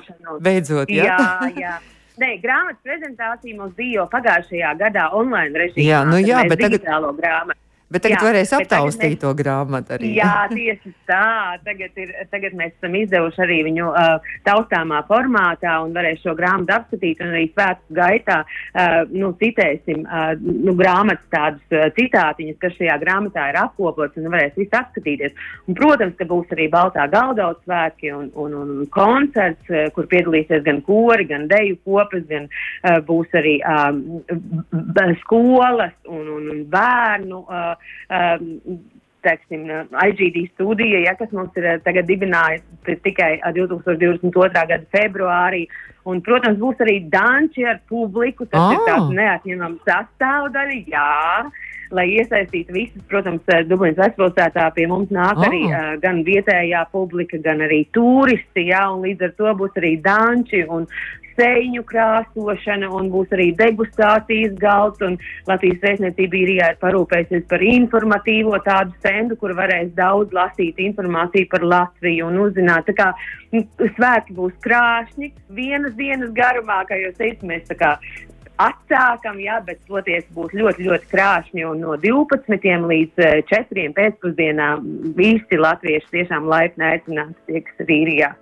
Beidzot, 0.40 0.88
jā. 0.88 1.10
jā, 1.12 1.50
jā. 1.60 1.80
Nē, 2.22 2.28
grāmatas 2.38 2.78
prezentācija 2.86 3.56
mums 3.58 3.74
bija 3.74 4.00
jau 4.00 4.06
pagājušajā 4.12 4.70
gadā 4.78 5.08
online 5.18 5.64
režīmā. 5.64 5.86
Jā, 5.88 6.02
nu 6.06 6.20
jā, 6.22 6.44
bet 6.50 6.62
tagad. 6.62 6.84
Grāmatu. 7.18 7.63
Bet 7.94 8.02
tagad 8.02 8.18
jā, 8.18 8.26
varēs 8.26 8.50
aptaustīt 8.56 9.12
mēs, 9.12 9.20
to 9.22 9.30
grāmatu 9.38 9.94
arī. 9.94 10.08
Jā, 10.16 10.48
tieši 10.50 10.90
tā. 11.06 11.54
Tagad, 11.62 11.92
ir, 12.02 12.08
tagad 12.32 12.56
mēs 12.58 12.72
esam 12.72 12.96
izdevuši 12.98 13.42
arī 13.44 13.58
viņu 13.68 13.90
uh, 13.92 14.32
taustāmā 14.48 15.04
formātā 15.06 15.76
un 15.84 15.94
varēs 15.94 16.24
šo 16.24 16.34
grāmatu 16.34 16.74
apskatīt 16.74 17.22
un 17.22 17.30
arī 17.30 17.44
svētku 17.52 17.94
gaitā, 17.94 18.40
uh, 18.42 18.96
nu, 19.14 19.30
citēsim, 19.38 20.02
uh, 20.08 20.32
nu, 20.42 20.74
grāmatas 20.80 21.22
tādus 21.30 21.76
uh, 21.76 21.84
citātiņus, 21.94 22.58
kas 22.64 22.74
šajā 22.80 22.96
grāmatā 23.04 23.46
ir 23.52 23.60
apkopots 23.62 24.18
un 24.18 24.26
varēs 24.34 24.58
visu 24.58 24.74
apskatīties. 24.80 25.38
Un, 25.68 25.78
protams, 25.78 26.18
ka 26.18 26.26
būs 26.32 26.50
arī 26.56 26.66
Baltā 26.74 27.06
Galdauts 27.14 27.62
svētki 27.62 28.10
un, 28.16 28.26
un, 28.34 28.58
un 28.58 28.90
koncerts, 28.98 29.70
uh, 29.70 29.86
kur 29.94 30.10
piedalīsies 30.10 30.66
gan 30.66 30.82
kori, 30.82 31.28
gan 31.30 31.46
deju 31.52 31.78
kopas, 31.86 32.26
gan 32.26 32.50
uh, 32.50 32.98
būs 33.06 33.38
arī 33.38 33.60
um, 33.62 34.02
skolas 35.22 35.94
un, 36.10 36.26
un, 36.40 36.52
un 36.56 36.66
bērnu. 36.74 37.44
Uh, 37.46 37.83
um, 38.08 38.78
teiksim, 39.24 39.64
IGD 40.04 40.50
studija, 40.52 41.00
ja, 41.06 41.14
kas 41.18 41.32
mums 41.32 41.56
ir 41.58 41.66
tagad 41.86 42.08
dibināta 42.10 42.96
tikai 43.06 43.38
2022. 43.56 44.52
gada 44.54 44.80
februārī. 44.94 45.64
Un, 46.04 46.20
protams, 46.24 46.60
būs 46.60 46.82
arī 46.84 46.98
danči 47.12 47.64
ar 47.64 47.80
publiku. 47.88 48.44
Tas 48.52 48.60
oh. 48.60 48.74
ir 48.74 48.82
tāds 48.88 49.14
neatņemams 49.16 49.86
sastāvdaļa. 49.88 50.80
Jā, 50.92 51.46
lai 51.94 52.06
iesaistītu 52.18 52.76
visus. 52.76 53.04
Protams, 53.08 53.44
Dublinas 53.70 54.00
vecpilsētā 54.02 54.68
pie 54.76 54.86
mums 54.90 55.12
nāk 55.14 55.40
oh. 55.40 55.48
arī 55.48 55.64
uh, 55.70 55.94
gan 56.02 56.20
vietējā 56.26 56.84
publika, 56.92 57.40
gan 57.44 57.64
arī 57.64 57.84
turisti, 57.96 58.68
jā, 58.68 58.84
un 58.92 59.06
līdz 59.08 59.30
ar 59.30 59.36
to 59.40 59.56
būs 59.62 59.80
arī 59.80 59.96
danči 60.04 60.64
un 60.68 60.88
sēņu 61.38 61.84
krāsošana 61.88 62.90
un 62.94 63.10
būs 63.12 63.32
arī 63.36 63.50
degustācijas 63.58 64.56
galds. 64.60 65.02
Latvijas 65.48 65.80
vēstniecība 65.82 66.38
īrijā 66.40 66.70
ir 66.72 66.80
parūpējusies 66.82 67.46
par 67.50 67.64
informatīvo 67.64 68.58
tādu 68.66 68.94
stendu, 69.00 69.38
kur 69.40 69.54
varēs 69.58 69.94
daudz 69.98 70.34
lasīt 70.36 70.80
informāciju 70.82 71.50
par 71.52 71.66
Latviju 71.74 72.28
un 72.30 72.38
uzzināt. 72.46 72.90
Tā 72.90 72.94
kā 72.98 73.10
svētki 73.96 74.36
būs 74.36 74.54
krāšņi, 74.64 75.32
vienas 75.56 75.96
dienas 75.98 76.32
garumā, 76.36 76.82
kā 76.88 76.98
jūs 77.00 77.18
teicat, 77.18 77.44
mēs 77.50 77.66
tā 77.70 77.78
kā 77.80 77.96
atsākam, 78.62 79.40
jā, 79.42 79.58
bet 79.66 79.80
toties 79.88 80.26
būs 80.34 80.54
ļoti, 80.54 80.86
ļoti 80.88 81.10
krāšņi. 81.10 81.66
Un 81.70 81.82
no 81.82 81.96
12 82.00 82.88
līdz 82.90 83.26
4 83.50 83.88
pēcpusdienā 83.98 84.70
visi 85.18 85.60
latvieši 85.60 86.12
tiešām 86.14 86.48
laipni 86.50 86.90
aicināti 86.92 87.38
tie, 87.48 87.64
kas 87.66 87.86
ir 87.86 87.94
īrijā. 87.98 88.32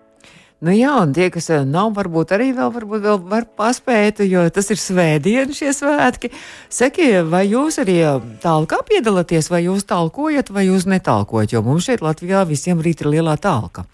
Nu 0.62 0.70
jā, 0.70 0.92
un 1.02 1.10
tie, 1.10 1.26
kas 1.34 1.48
eh, 1.50 1.64
nav, 1.66 1.90
varbūt 1.96 2.36
arī 2.36 2.52
vēl, 2.54 2.68
varbūt 2.70 3.02
vēl 3.02 3.16
var 3.26 3.48
paspēt, 3.58 4.20
jo 4.30 4.44
tas 4.54 4.70
ir 4.70 4.78
svētdiena 4.78 5.56
šie 5.56 5.72
svētki. 5.74 6.30
Saki, 6.70 7.08
vai 7.26 7.48
jūs 7.50 7.80
arī 7.82 7.96
eh, 8.06 8.28
tālkā 8.44 8.78
piedalāties, 8.86 9.50
vai 9.50 9.64
jūs 9.64 9.88
talkojat, 9.90 10.52
vai 10.54 10.68
jūs 10.68 10.86
netalkojat, 10.86 11.56
jo 11.56 11.64
mums 11.66 11.88
šeit 11.90 12.04
Latvijā 12.06 12.44
visiem 12.46 12.78
rīt 12.78 13.02
ir 13.02 13.10
lielā 13.10 13.34
talka. 13.42 13.88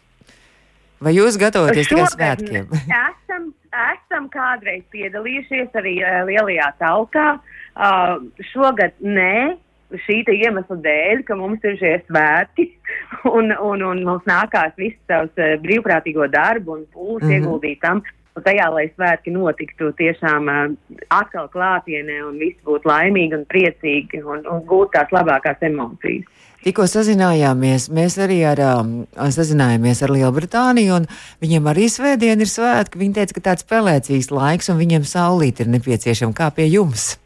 Vai 1.00 1.14
jūs 1.16 1.38
gatavojaties 1.40 1.88
tikai 1.88 2.10
svētkiem? 2.12 2.68
esam, 2.74 3.48
esam 3.94 4.28
kādreiz 4.34 4.84
piedalījušies 4.92 5.72
arī 5.78 5.94
uh, 6.02 6.20
lielajā 6.28 6.68
talkā. 6.82 7.28
Uh, 7.78 8.18
šogad 8.50 8.98
nē, 9.00 9.56
šī 10.04 10.20
iemesla 10.34 10.76
dēļ, 10.84 11.24
ka 11.28 11.36
mums 11.38 11.64
ir 11.64 11.78
šie 11.80 11.94
svētki 12.06 12.68
un, 13.36 13.52
un, 13.52 13.82
un 13.82 14.04
mums 14.04 14.28
nākās 14.28 14.76
visu 14.76 14.98
savus 15.08 15.32
uh, 15.40 15.56
brīvprātīgo 15.64 16.28
darbu 16.32 16.76
un 16.76 16.86
pūles 16.94 17.24
mm 17.24 17.28
-hmm. 17.28 17.36
ieguldīt 17.38 17.80
tam. 17.82 18.02
Tajā, 18.38 18.68
lai 18.70 18.84
svētki 18.94 19.32
notiktu 19.34 19.90
tiešām 19.98 20.46
uh, 20.46 20.74
atkal 21.10 21.48
klātienē 21.50 22.20
un 22.28 22.38
viss 22.38 22.60
būtu 22.64 22.86
laimīgi 22.86 23.34
un 23.34 23.44
priecīgi 23.50 24.22
un, 24.22 24.46
un 24.46 24.62
gūtu 24.62 24.94
tās 24.94 25.10
labākās 25.10 25.58
emocijas. 25.60 26.28
Tikko 26.58 26.88
sazinājāmies, 26.90 27.86
mēs 27.94 28.16
arī 28.18 28.40
ar, 28.46 28.58
um, 28.80 29.06
sazinājāmies 29.14 30.02
ar 30.02 30.10
Lielbritāniju, 30.10 30.96
un 30.96 31.06
viņiem 31.40 31.70
arī 31.70 31.86
svētdien 31.86 32.42
ir 32.42 32.50
svētki. 32.50 32.98
Viņi 32.98 33.14
teica, 33.14 33.34
ka 33.36 33.40
tāds 33.50 33.66
pelēcīgs 33.68 34.30
laiks, 34.34 34.68
un 34.68 34.78
viņiem 34.78 35.06
saulīt 35.06 35.62
ir 35.62 35.70
nepieciešama 35.70 36.34
kā 36.34 36.50
pie 36.50 36.66
jums. 36.66 37.16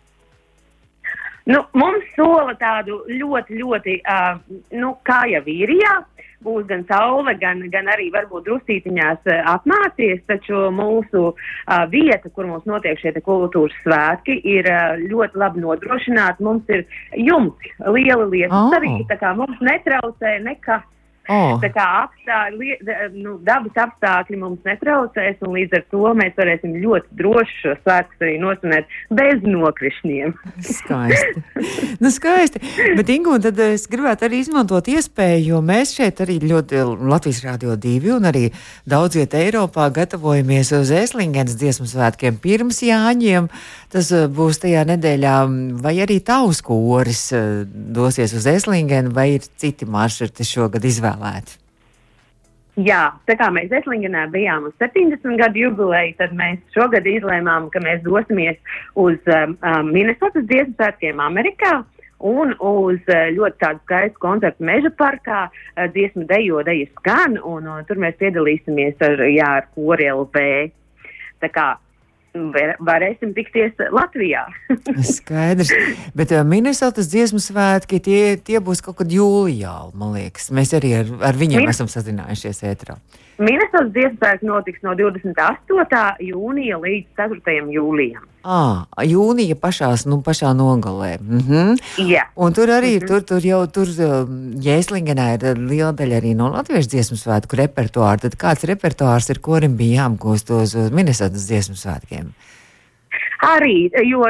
Nu, 1.51 1.65
mums 1.75 2.07
sola 2.15 2.55
tādu 2.59 3.01
ļoti, 3.11 3.59
ļoti, 3.59 3.99
uh, 4.07 4.39
nu, 4.79 4.93
kā 5.07 5.25
jau 5.31 5.43
īrijā, 5.51 5.97
būs 6.43 6.67
gan 6.69 6.85
saule, 6.89 7.35
gan, 7.41 7.65
gan 7.73 7.91
arī 7.91 8.09
varbūt 8.15 8.47
drusītiņās 8.47 9.27
uh, 9.27 9.41
apmācies, 9.55 10.23
taču 10.31 10.69
mūsu 10.75 11.25
uh, 11.33 11.83
vieta, 11.91 12.31
kur 12.31 12.47
mums 12.51 12.67
notiek 12.71 13.01
šie 13.03 13.15
kultūras 13.19 13.75
svētki, 13.83 14.39
ir 14.55 14.71
uh, 14.71 14.95
ļoti 15.03 15.43
labi 15.43 15.65
nodrošināta. 15.65 16.43
Mums 16.47 16.71
ir 16.71 16.87
jumts, 17.19 17.75
liela 17.91 18.29
lieta, 18.31 18.55
oh. 18.55 18.79
arī 18.79 19.01
tā 19.11 19.19
kā 19.23 19.35
mums 19.39 19.59
netraucē 19.63 20.39
nekas. 20.47 20.87
Oh. 21.31 21.55
Tā 21.63 21.69
kā 21.71 21.85
apstākļi, 22.03 22.73
nu, 23.15 23.37
dabas 23.47 23.77
apstākļi 23.79 24.39
mums 24.41 24.65
netraucēs, 24.67 25.39
un 25.47 25.55
līdz 25.55 25.77
ar 25.79 25.85
to 25.95 26.15
mēs 26.19 26.35
varēsim 26.39 26.75
ļoti 26.83 27.19
droši 27.21 27.59
šo 27.61 27.75
svētkus 27.85 28.25
arī 28.27 28.35
nosvinēt 28.43 28.97
bez 29.15 29.45
nokrišņiem. 29.47 30.35
skaisti. 30.67 31.45
nu, 32.03 32.11
skaisti. 32.11 32.63
Bet, 32.99 33.13
Ingu, 33.15 33.37
tad 33.45 33.61
es 33.63 33.87
gribētu 33.91 34.27
arī 34.27 34.43
izmantot 34.43 34.91
iespēju, 34.91 35.45
jo 35.53 35.63
mēs 35.63 35.95
šeit 35.95 36.25
arī 36.25 36.41
ļoti 36.43 36.83
Latvijas 37.13 37.43
Rādio 37.47 37.77
2 37.79 38.17
un 38.17 38.27
arī 38.33 38.49
daudz 38.89 39.21
viet 39.21 39.39
Eiropā 39.39 39.87
gatavojamies 39.95 40.75
uz 40.81 40.91
Eslingens 40.91 41.55
dziesmu 41.61 41.87
svētkiem 41.87 42.41
pirms 42.43 42.83
Jāņiem. 42.83 43.47
Tas 43.93 44.11
eh, 44.11 44.27
būs 44.27 44.59
tajā 44.63 44.83
nedēļā, 44.89 45.37
vai 45.85 45.95
arī 46.03 46.19
tavs 46.25 46.63
koris 46.67 47.29
eh, 47.37 47.63
dosies 47.69 48.35
uz 48.35 48.49
Eslingenu, 48.51 49.13
vai 49.15 49.35
ir 49.37 49.47
citi 49.61 49.87
maršruti 49.87 50.47
šogad 50.49 50.85
izvēlēti? 50.89 51.13
Jā, 52.81 53.11
tā 53.29 53.35
kā 53.37 53.51
mēs 53.53 53.73
Eslingenā 53.83 54.23
bijām 54.33 54.65
uz 54.71 54.73
70 54.81 55.37
gadu 55.37 55.61
jubileju, 55.61 56.15
tad 56.17 56.33
mēs 56.33 56.61
šogad 56.73 57.05
izlēmām, 57.05 57.67
ka 57.69 57.83
mēs 57.85 58.01
dosimies 58.07 58.57
uz 58.97 59.19
um, 59.29 59.59
um 59.61 59.91
Minnesotas 59.93 60.47
dziesmu 60.49 60.73
svētkiem 60.79 61.21
Amerikā 61.21 61.83
un 62.25 62.55
uz 62.57 63.03
uh, 63.11 63.29
ļoti 63.37 63.61
tādu 63.61 63.85
skaistu 63.85 64.23
koncertu 64.25 64.65
meža 64.65 64.89
parkā 64.97 65.43
uh, 65.51 65.85
dziesmu 65.93 66.25
dejo 66.31 66.63
dejas 66.65 66.89
skan, 67.03 67.37
un 67.45 67.69
uh, 67.69 67.83
tur 67.85 68.01
mēs 68.01 68.17
piedalīsimies 68.23 69.05
ar, 69.05 69.21
jā, 69.29 69.53
ar 69.61 69.69
kori 69.77 70.09
LV. 70.09 70.47
Tā 71.45 71.53
kā 71.53 71.67
varēsim 72.35 73.35
tikties 73.37 73.77
Latvijā. 73.93 74.47
Skaidrs. 75.17 75.73
Bet 76.17 76.33
uh, 76.33 76.45
Minnesotas 76.49 77.11
dziesmu 77.13 77.41
svētki 77.43 78.01
tie, 78.01 78.23
tie 78.41 78.61
būs 78.65 78.83
kaut 78.85 79.01
kad 79.03 79.13
jūlijā, 79.13 79.75
man 79.99 80.17
liekas. 80.17 80.51
Mēs 80.55 80.73
arī 80.79 80.95
ar, 81.03 81.13
ar 81.33 81.39
viņiem 81.39 81.65
Min 81.65 81.75
esam 81.75 81.91
sazinājušies 81.93 82.65
ētrā. 82.73 82.97
Minētas 83.41 83.89
dziesmas 83.95 84.43
notiks 84.45 84.83
no 84.85 84.93
28. 84.99 86.03
jūnija 86.21 86.77
līdz 86.83 87.07
4. 87.17 87.55
jūlijam. 87.73 88.27
À, 88.43 88.85
jūnija 89.07 89.55
pašās, 89.57 90.05
nu, 90.11 90.19
pašā 90.27 90.51
nogalē. 90.59 91.17
Mm 91.21 91.39
-hmm. 91.39 91.77
Jā. 92.11 92.27
Un 92.37 92.53
tur 92.53 92.69
arī, 92.69 92.95
mm 92.95 92.99
-hmm. 92.99 93.07
tur, 93.09 93.23
tur 93.23 93.41
jau, 93.41 93.67
tur 93.67 93.87
Jēslingenā 94.67 95.27
ir 95.35 95.59
liela 95.59 95.93
daļa 95.93 96.21
arī 96.21 96.35
no 96.37 96.49
latviešu 96.53 96.89
dziesmu 96.89 97.17
svētku 97.17 97.57
repertuāra. 97.57 98.21
Tad 98.21 98.37
kāds 98.37 98.67
repertuārs 98.67 99.31
ir, 99.31 99.39
kurim 99.41 99.77
bija 99.77 100.03
jāapgūst 100.03 100.51
uz 100.63 100.75
Minētas 100.75 101.47
dziesmu 101.49 101.75
svētkiem? 101.75 102.33
Arī, 103.43 103.91
jo 104.07 104.23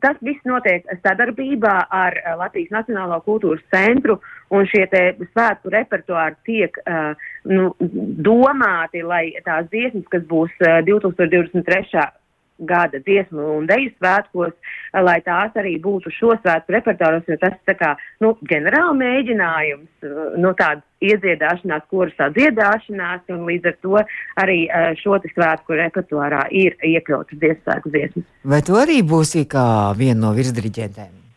tas 0.00 0.16
viss 0.20 0.40
notiek 0.44 0.82
sadarbībā 1.02 1.86
ar 1.90 2.12
Latvijas 2.38 2.70
Nacionālo 2.70 3.20
kultūras 3.22 3.62
centru, 3.70 4.20
un 4.54 4.68
šie 4.68 4.86
svētku 4.90 5.72
repertuāri 5.72 6.38
tiek 6.48 6.78
uh, 6.84 7.28
nu, 7.48 7.72
domāti, 8.28 9.04
lai 9.04 9.26
tās 9.44 9.68
dziesmas, 9.72 10.06
kas 10.12 10.24
būs 10.30 10.54
uh, 10.64 10.80
2023 10.86 12.08
gada 12.58 12.98
dziesmu 12.98 13.44
un 13.58 13.66
deju 13.70 13.92
svētkos, 13.94 14.54
lai 15.06 15.18
tās 15.22 15.54
arī 15.60 15.76
būtu 15.82 16.10
šo 16.10 16.34
svētku 16.40 16.74
repertuāros, 16.74 17.28
jo 17.30 17.36
tas 17.40 17.54
tā 17.68 17.76
kā, 17.78 17.92
nu, 18.24 18.32
ģenerāli 18.50 18.98
mēģinājums, 18.98 20.08
nu, 20.42 20.52
tāds 20.58 20.82
iedziedāšanās, 21.04 21.86
kurusā 21.92 22.32
dziedāšanās, 22.34 23.22
un 23.34 23.46
līdz 23.46 23.70
ar 23.70 23.78
to 23.86 24.02
arī 24.42 24.58
šo 24.98 25.20
te 25.22 25.30
svētku 25.36 25.78
repertuārā 25.78 26.48
ir 26.50 26.74
iekļautas 26.82 27.38
dziesmu 27.38 27.62
svētku 27.62 27.94
dziesmas. 27.94 28.28
Vai 28.42 28.62
tu 28.66 28.78
arī 28.80 29.00
būsi 29.06 29.46
kā 29.46 29.94
viena 29.98 30.26
no 30.26 30.34
virsdiriģentēm? 30.34 31.27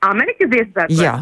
Amerikas 0.00 0.48
dziesmu 0.48 0.72
svētkos. 0.72 1.00
Jā. 1.02 1.14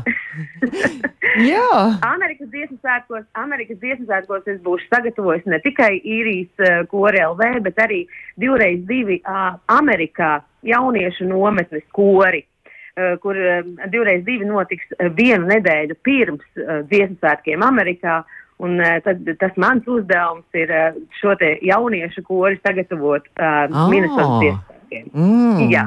Jā. 1.50 1.70
Amerikas 2.06 2.50
dziesmu 2.52 2.78
svētkos, 2.78 3.24
Amerikas 3.38 3.80
dziesmu 3.82 4.06
svētkos 4.06 4.46
es 4.52 4.60
būšu 4.62 4.86
sagatavojis 4.92 5.48
ne 5.50 5.58
tikai 5.64 5.96
īrijas 5.98 6.62
uh, 6.62 6.84
kori 6.90 7.22
LV, 7.24 7.50
bet 7.66 7.82
arī 7.82 8.04
divreiz 8.38 8.84
divi 8.86 9.18
uh, 9.24 9.56
Amerikā 9.74 10.38
jauniešu 10.66 11.26
nometnes 11.30 11.84
kori. 11.94 12.44
Uh, 12.98 13.14
kur 13.22 13.38
uh, 13.38 13.60
divreiz 13.90 14.24
divi 14.26 14.46
notiks 14.46 14.86
uh, 14.96 15.10
vienu 15.14 15.50
nedēļu 15.50 15.98
pirms 16.06 16.46
uh, 16.58 16.82
dziesmu 16.90 17.18
svētkiem 17.22 17.66
Amerikā, 17.66 18.22
Un, 18.58 18.80
tad, 19.04 19.20
tas 19.38 19.52
mans 19.54 19.84
uzdevums 19.86 20.56
ir 20.58 20.72
šo 21.20 21.36
jauniešu 21.38 22.24
kori 22.26 22.58
sagatavot 22.58 23.28
uh, 23.38 23.68
oh. 23.70 23.84
Minnesotas 23.86 24.58
dziesmu. 24.90 25.12
Mm. 25.14 25.68
Jā. 25.70 25.84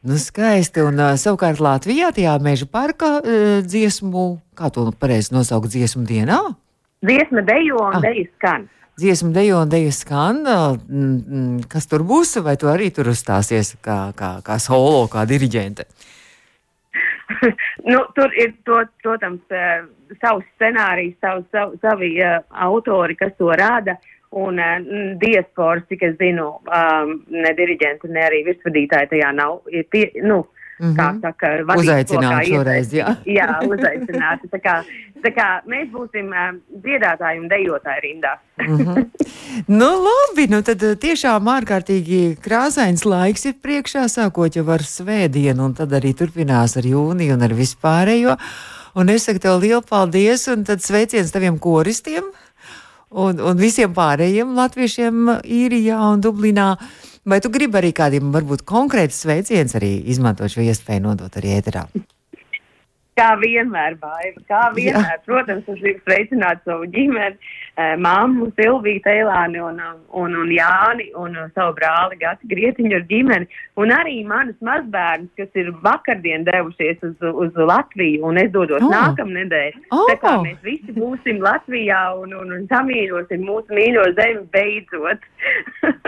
Nu, 0.00 0.14
skaisti. 0.14 0.82
Un 0.86 1.00
uh, 1.02 1.16
savukārt 1.18 1.58
Latvijā 1.62 2.12
tajā 2.14 2.36
meža 2.42 2.68
parka 2.70 3.18
uh, 3.18 3.58
dziesmu, 3.66 4.26
kā 4.58 4.70
to 4.74 4.86
pareizi 4.94 5.34
nosaukt, 5.34 5.72
dziesmu 5.74 6.04
dienā? 6.06 6.38
Dziesma 7.02 7.42
dejo 7.46 7.80
un 7.82 7.98
ah. 7.98 8.04
dejas 8.04 8.30
skan. 8.36 8.68
Dziesma 8.98 9.32
dejo 9.34 9.62
un 9.64 9.72
dejas 9.72 9.98
skan. 10.04 10.44
Uh, 10.46 11.58
kas 11.70 11.90
tur 11.90 12.06
būs? 12.06 12.36
Vai 12.46 12.54
tu 12.60 12.70
arī 12.70 12.92
tur 12.94 13.10
uzstāsies 13.10 13.74
kā, 13.82 14.12
kā, 14.18 14.36
kā 14.46 14.60
solo, 14.62 15.08
kā 15.10 15.26
diriģente? 15.26 15.88
nu, 17.90 18.04
tur 18.14 18.30
ir, 18.38 18.54
to, 18.66 18.78
protams, 19.02 19.42
uh, 19.50 19.82
savs 20.22 20.46
scenārijs, 20.54 21.18
sav, 21.18 21.42
sav, 21.50 21.74
savi 21.82 22.14
uh, 22.22 22.38
autori, 22.70 23.18
kas 23.18 23.34
to 23.34 23.50
rāda. 23.50 23.98
Uh, 23.98 24.14
Un 24.30 24.60
uh, 24.60 24.88
diasporas, 25.20 25.86
cik 25.88 26.02
es 26.10 26.16
zinu, 26.20 26.50
um, 26.68 27.14
ne 27.32 27.52
diriģenti, 27.56 28.10
ne 28.12 28.24
arī 28.26 28.42
virsvadītāji 28.50 29.12
tajā 29.14 29.32
nav. 29.32 29.62
Ir 29.72 29.86
tie, 29.92 30.10
nu, 30.20 30.42
mm 30.78 30.86
-hmm. 30.86 30.96
kā 30.98 31.20
saka, 31.20 31.48
uzaicināt 31.76 32.46
šoreiz, 32.46 32.92
jā. 32.92 33.16
jā, 33.38 33.48
uzaicināt. 33.64 34.44
Tā 34.52 34.58
kā, 34.60 34.74
tā 35.24 35.30
kā 35.34 35.48
mēs 35.66 35.88
būsim 35.92 36.28
uh, 36.28 36.56
dziedātāji 36.84 37.40
un 37.40 37.48
dejotāji 37.48 38.00
rindās. 38.02 38.40
mm 38.68 38.78
-hmm. 38.78 39.06
nu, 39.66 39.90
labi, 40.08 40.46
nu 40.50 40.62
tad 40.62 40.80
tiešām 41.00 41.48
ārkārtīgi 41.56 42.36
krāsains 42.44 43.04
laiks 43.04 43.44
ir 43.44 43.54
priekšā, 43.62 44.08
sākot 44.08 44.56
jau 44.56 44.68
ar 44.70 44.80
svētdienu, 44.80 45.64
un 45.64 45.74
tad 45.74 45.90
arī 45.92 46.14
turpinās 46.14 46.76
ar 46.76 46.84
jūniju 46.84 47.34
un 47.34 47.42
ar 47.42 47.50
vispārējo. 47.50 48.36
Un 48.94 49.08
es 49.08 49.24
saku 49.24 49.38
tev 49.38 49.60
lielu 49.60 49.82
paldies, 49.82 50.48
un 50.48 50.64
tad 50.64 50.80
sveiciens 50.80 51.32
taviem 51.32 51.58
koristiem 51.58 52.24
un, 53.10 53.40
un 53.40 53.60
visiem 53.60 53.94
pārējiem 53.96 54.54
latviešiem 54.58 55.32
īrijā 55.44 56.00
un 56.12 56.22
Dublinā. 56.24 56.74
Vai 57.28 57.40
tu 57.44 57.50
gribi 57.52 57.80
arī 57.80 57.92
kādiem 57.96 58.30
varbūt 58.32 58.64
konkrētus 58.68 59.24
sveicienus 59.24 59.76
arī 59.76 59.98
izmantot 60.12 60.52
šo 60.52 60.64
iespēju 60.64 61.04
nodot 61.10 61.40
arī 61.40 61.58
ēterā? 61.58 61.88
Kā 63.18 63.32
vienmēr, 63.40 63.96
baiva, 63.98 64.42
kā 64.46 64.60
vienmēr. 64.76 65.16
Jā. 65.16 65.22
Protams, 65.26 65.66
es 65.72 65.80
gribu 65.82 66.02
sveicināt 66.04 66.62
savu 66.68 66.86
ģimeni, 66.92 67.36
eh, 67.74 67.96
mammu, 67.98 68.50
Silviju 68.58 69.02
Teilāni 69.02 69.62
un, 69.64 69.80
un, 70.14 70.36
un 70.42 70.52
Jāni 70.54 71.08
un 71.18 71.34
savu 71.56 71.74
brāli 71.78 72.20
Gati 72.20 72.50
Grietiņu 72.52 73.00
ar 73.00 73.06
ģimeni. 73.10 73.50
Un 73.82 73.94
arī 73.94 74.16
manus 74.28 74.58
mazbērnus, 74.64 75.32
kas 75.38 75.60
ir 75.60 75.72
vakardien 75.82 76.46
devušies 76.46 77.02
uz, 77.10 77.28
uz 77.44 77.58
Latviju 77.58 78.24
un 78.28 78.38
es 78.38 78.52
dodos 78.54 78.82
oh. 78.84 78.90
nākamnedēļ. 78.94 79.78
Oh. 79.90 80.06
Tā 80.12 80.18
kā 80.22 80.34
mēs 80.44 80.62
visi 80.62 80.94
būsim 80.94 81.42
Latvijā 81.42 82.02
un, 82.22 82.36
un, 82.38 82.54
un 82.54 82.66
samīļosim 82.70 83.46
mūsu 83.46 83.74
mīļo 83.74 84.10
zemi 84.18 84.44
beidzot. 84.54 85.30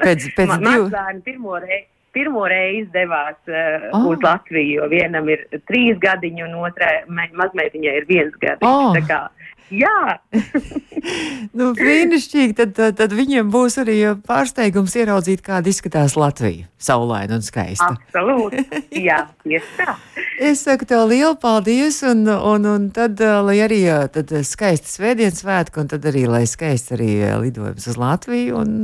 Pēc, 0.00 0.30
pēc 0.38 0.58
mazbērni 0.62 1.26
pirmo 1.26 1.58
reizi 1.58 1.89
pirmo 2.16 2.46
reizi 2.50 2.88
devās 2.94 3.38
uh, 3.48 3.88
oh. 3.96 4.10
uz 4.12 4.22
Latviju, 4.24 4.80
jo 4.80 4.88
vienam 4.92 5.28
ir 5.32 5.46
trīs 5.70 5.98
gadiņi 6.02 6.46
un 6.48 6.58
otrai 6.64 6.94
mazmeitiņai 7.08 7.96
ir 8.02 8.08
viens 8.10 8.40
gadiņš. 8.42 8.66
Oh. 8.66 9.28
Jā, 9.70 10.18
nu, 11.58 11.70
brīnišķīgi. 11.78 12.54
Tad, 12.58 12.72
tad, 12.74 12.96
tad 12.98 13.14
viņiem 13.14 13.52
būs 13.54 13.78
arī 13.78 13.96
pārsteigums 14.26 14.96
ieraudzīt, 14.98 15.44
kāda 15.46 15.70
izskatās 15.70 16.16
Latvija. 16.18 16.66
Saulaina 16.80 17.38
un 17.38 17.46
skaista. 17.46 17.92
Absolūti. 17.94 18.64
Jā, 19.08 19.22
tieši 19.44 19.76
tā. 19.78 19.94
es 20.42 20.64
saku 20.66 20.88
tev 20.90 21.06
lielu 21.12 21.36
paldies, 21.38 22.00
un, 22.08 22.26
un, 22.26 22.66
un 22.66 22.88
tad, 22.94 23.22
lai 23.46 23.60
arī 23.62 23.84
tad 24.10 24.34
skaisti 24.48 24.90
svētdienas 24.90 25.44
svētki, 25.44 25.84
un 25.84 25.92
tad 25.94 26.08
arī, 26.10 26.26
lai 26.30 26.46
skaisti 26.50 26.96
arī 26.98 27.12
lidojums 27.44 27.86
uz 27.92 28.00
Latviju. 28.00 28.64
Un, 28.64 28.74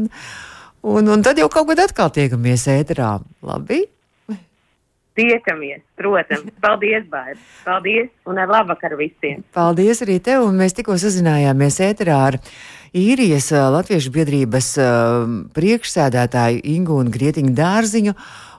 Un, 0.86 1.08
un 1.10 1.22
tad 1.24 1.38
jau 1.40 1.48
kaut 1.50 1.66
kad 1.72 1.80
atkal 1.82 2.12
tiekamies 2.14 2.68
ēterā. 2.70 3.16
Labi? 3.42 3.82
Tiekamies, 5.16 5.80
protams. 5.96 6.52
Paldies, 6.62 7.06
Baiba. 7.10 7.40
Paldies 7.64 8.10
un 8.28 8.38
ar 8.38 8.50
labvakaru 8.52 8.98
visiem. 9.00 9.40
Paldies 9.56 10.02
arī 10.04 10.20
tev. 10.22 10.44
Un 10.46 10.60
mēs 10.60 10.76
tikko 10.76 10.98
sazinājāmies 11.00 11.80
ēterā 11.88 12.18
ar 12.28 12.38
īrijas 12.94 13.48
Latviešu 13.50 14.12
biedrības 14.14 14.68
priekšsēdētāju 15.56 16.62
Ingu 16.76 17.00
un 17.00 17.10
Grietiņu 17.10 17.56
dārziņu. 17.56 18.14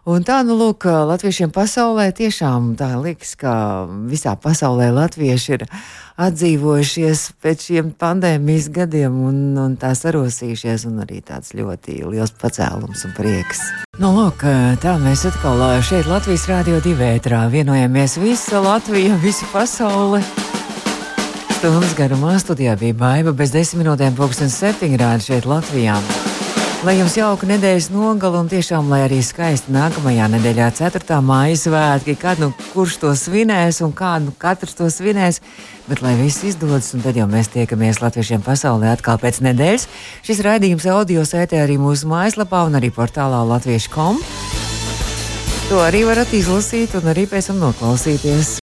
Un 0.07 0.23
tā, 0.23 0.37
nu, 0.47 0.55
lūk, 0.55 0.85
latviešiem 0.87 1.51
pasaulē 1.51 2.05
tiešām 2.15 2.77
tā 2.79 2.93
liekas, 2.95 3.33
ka 3.35 3.51
visā 4.07 4.37
pasaulē 4.39 4.87
latvieši 4.95 5.49
ir 5.57 5.65
atdzīvojušies 6.23 7.23
pēc 7.43 7.65
šiem 7.65 7.89
pandēmijas 7.99 8.69
gadiem 8.71 9.17
un, 9.27 9.41
un 9.59 9.75
tā 9.75 9.91
sarosījušies, 9.99 10.85
un 10.87 11.01
arī 11.03 11.19
tāds 11.27 11.51
ļoti 11.59 11.97
liels 12.07 12.31
pacēlums 12.39 13.03
un 13.03 13.17
prieks. 13.19 13.59
Nu, 13.99 14.13
lūk, 14.15 14.47
tā 14.79 14.95
mēs 15.03 15.25
atkal 15.27 15.65
šeit 15.83 16.07
Latvijas 16.07 16.47
Rādio 16.53 16.79
divētrā 16.87 17.43
vienojamies 17.51 18.15
visa 18.23 18.63
Latvija, 18.63 19.19
visa 19.19 19.51
pasaule. 19.51 20.23
Stundas 21.57 21.91
garumā 21.99 22.37
studijā 22.39 22.79
bija 22.79 22.95
baiva 22.95 23.35
bez 23.35 23.51
desmit 23.51 23.83
minūtēm, 23.83 24.15
pulkstens 24.15 24.55
septiņi 24.63 25.03
rādi 25.03 25.33
šeit 25.33 25.51
Latvijā. 25.51 25.99
Lai 26.85 26.93
jums 26.99 27.15
jauka 27.17 27.47
nedēļas 27.49 27.87
nogala 27.89 28.43
un 28.43 28.49
tiešām, 28.51 28.91
lai 28.91 28.99
arī 29.07 29.17
skaisti 29.25 29.73
nākamajā 29.73 30.27
nedēļā, 30.35 30.67
4. 30.77 31.15
māja 31.25 31.55
svētki, 31.57 32.13
kad 32.21 32.37
nu 32.37 32.51
kurš 32.69 32.99
to 33.01 33.13
svinēs 33.17 33.81
un 33.81 33.95
kā 33.97 34.11
nu 34.21 34.29
katrs 34.37 34.77
to 34.77 34.85
svinēs, 34.93 35.41
bet 35.87 36.03
lai 36.05 36.13
viss 36.19 36.45
izdodas, 36.45 36.91
un 36.93 37.01
tad 37.01 37.17
jau 37.17 37.25
mēs 37.31 37.49
tiekamies 37.55 37.97
latviešiem 38.03 38.45
pasaulē 38.45 38.93
atkal 38.93 39.17
pēc 39.17 39.41
nedēļas. 39.49 39.89
Šis 40.29 40.43
raidījums 40.45 40.85
audio 40.93 41.25
sētē 41.25 41.63
arī 41.63 41.79
mūsu 41.81 42.13
mājaslapā 42.13 42.67
un 42.69 42.77
arī 42.77 42.93
portālā 42.93 43.41
latviešu.com. 43.55 44.21
To 45.73 45.81
arī 45.81 46.05
varat 46.05 46.29
izlasīt 46.37 46.93
un 47.01 47.09
arī 47.09 47.25
pēc 47.25 47.49
tam 47.49 47.61
noklausīties. 47.65 48.59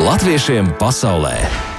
Latviešiem 0.00 0.78
pasaulē! 0.80 1.75